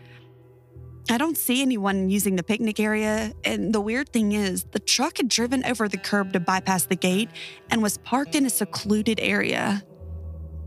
[1.11, 5.17] I don't see anyone using the picnic area, and the weird thing is, the truck
[5.17, 7.29] had driven over the curb to bypass the gate
[7.71, 9.83] and was parked in a secluded area.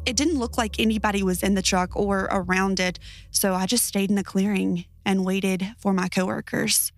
[0.05, 2.99] It didn't look like anybody was in the truck or around it,
[3.31, 6.91] so I just stayed in the clearing and waited for my coworkers.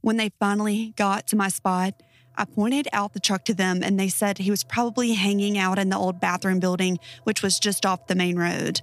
[0.00, 2.02] When they finally got to my spot,
[2.34, 5.78] I pointed out the truck to them and they said he was probably hanging out
[5.78, 8.80] in the old bathroom building, which was just off the main road.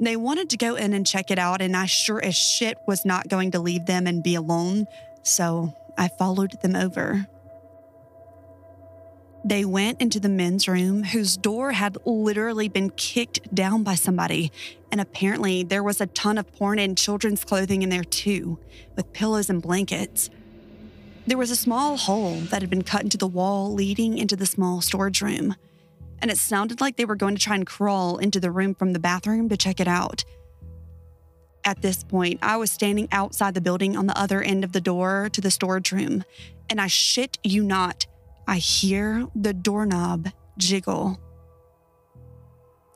[0.00, 3.04] They wanted to go in and check it out, and I sure as shit was
[3.04, 4.86] not going to leave them and be alone,
[5.22, 7.28] so I followed them over.
[9.46, 14.50] They went into the men's room, whose door had literally been kicked down by somebody.
[14.90, 18.58] And apparently, there was a ton of porn and children's clothing in there too,
[18.96, 20.30] with pillows and blankets.
[21.28, 24.46] There was a small hole that had been cut into the wall leading into the
[24.46, 25.54] small storage room.
[26.20, 28.94] And it sounded like they were going to try and crawl into the room from
[28.94, 30.24] the bathroom to check it out.
[31.64, 34.80] At this point, I was standing outside the building on the other end of the
[34.80, 36.24] door to the storage room,
[36.68, 38.06] and I shit you not
[38.46, 41.18] I hear the doorknob jiggle.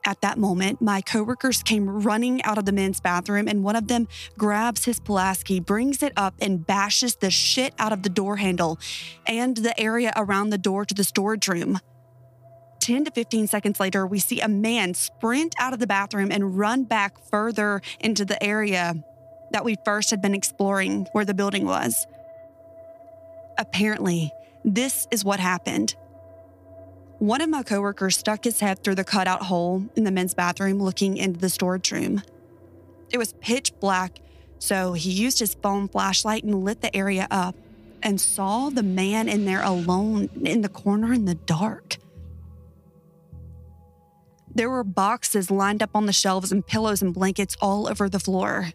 [0.07, 3.89] At that moment, my coworkers came running out of the men's bathroom, and one of
[3.89, 4.09] them
[4.39, 8.79] grabs his Pulaski, brings it up, and bashes the shit out of the door handle
[9.27, 11.81] and the area around the door to the storage room.
[12.81, 16.59] 10 to 15 seconds later, we see a man sprint out of the bathroom and
[16.59, 18.95] run back further into the area
[19.53, 22.07] that we first had been exploring where the building was.
[23.59, 24.33] Apparently,
[24.65, 25.95] this is what happened.
[27.19, 30.83] One of my coworkers stuck his head through the cutout hole in the men's bathroom
[30.83, 32.23] looking into the storage room.
[33.13, 34.21] It was pitch black,
[34.59, 37.57] so he used his phone flashlight and lit the area up
[38.03, 41.99] and saw the man in there alone in the corner in the dark.
[44.55, 48.19] There were boxes lined up on the shelves and pillows and blankets all over the
[48.19, 48.71] floor.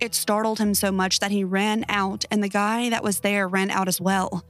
[0.00, 3.46] It startled him so much that he ran out, and the guy that was there
[3.46, 4.44] ran out as well.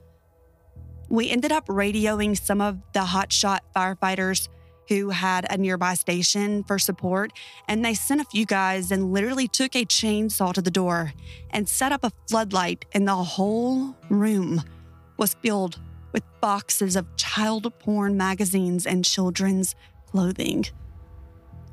[1.11, 4.49] We ended up radioing some of the hotshot firefighters
[4.89, 7.32] who had a nearby station for support,
[7.66, 11.12] and they sent a few guys and literally took a chainsaw to the door
[11.51, 14.62] and set up a floodlight, and the whole room
[15.16, 15.81] was filled
[16.12, 19.74] with boxes of child porn magazines and children's
[20.07, 20.66] clothing.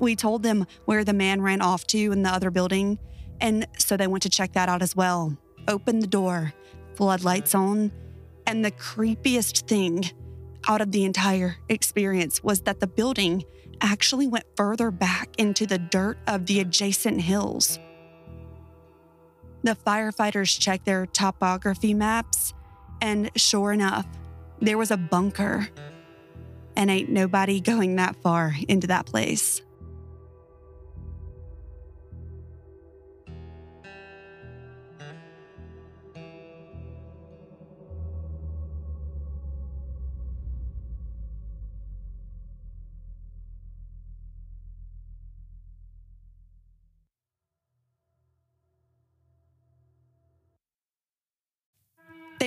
[0.00, 2.98] We told them where the man ran off to in the other building,
[3.40, 5.36] and so they went to check that out as well.
[5.68, 6.52] Opened the door,
[6.94, 7.92] floodlights on,
[8.48, 10.10] and the creepiest thing
[10.68, 13.44] out of the entire experience was that the building
[13.82, 17.78] actually went further back into the dirt of the adjacent hills.
[19.64, 22.54] The firefighters checked their topography maps,
[23.02, 24.06] and sure enough,
[24.60, 25.68] there was a bunker.
[26.74, 29.60] And ain't nobody going that far into that place.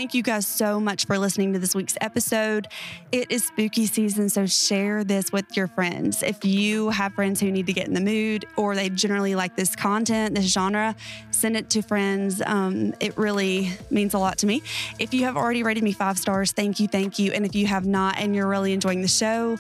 [0.01, 2.67] Thank you guys so much for listening to this week's episode.
[3.11, 6.23] It is spooky season, so share this with your friends.
[6.23, 9.55] If you have friends who need to get in the mood or they generally like
[9.55, 10.95] this content, this genre,
[11.29, 12.41] send it to friends.
[12.43, 14.63] Um, it really means a lot to me.
[14.97, 17.31] If you have already rated me five stars, thank you, thank you.
[17.33, 19.59] And if you have not and you're really enjoying the show,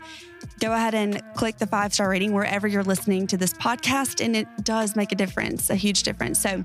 [0.59, 4.25] go ahead and click the five star rating wherever you're listening to this podcast.
[4.25, 6.39] And it does make a difference, a huge difference.
[6.39, 6.63] So,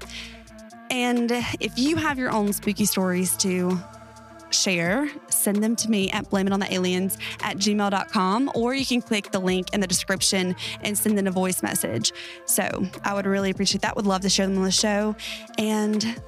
[0.90, 1.30] and
[1.60, 3.78] if you have your own spooky stories to
[4.50, 9.72] share, send them to me at blameitonthealiens at gmail.com, or you can click the link
[9.72, 12.12] in the description and send in a voice message.
[12.44, 13.96] So I would really appreciate that.
[13.96, 15.16] Would love to share them on the show.
[15.58, 16.20] And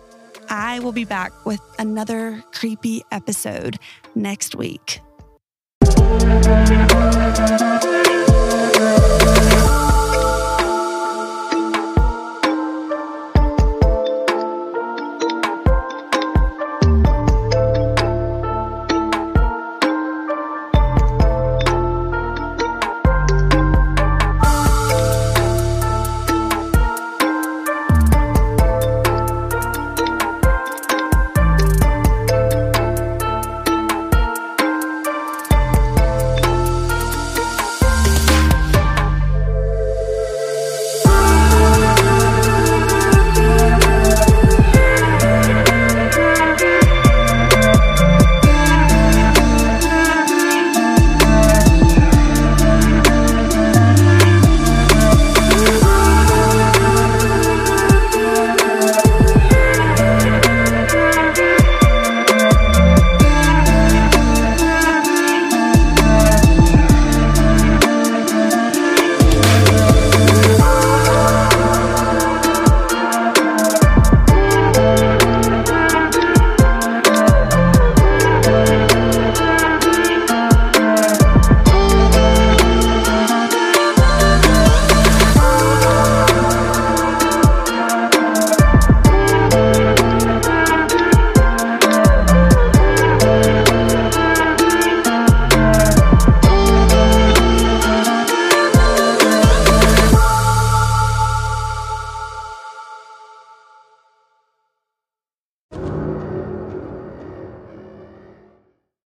[0.48, 3.78] I will be back with another creepy episode
[4.14, 5.01] next week.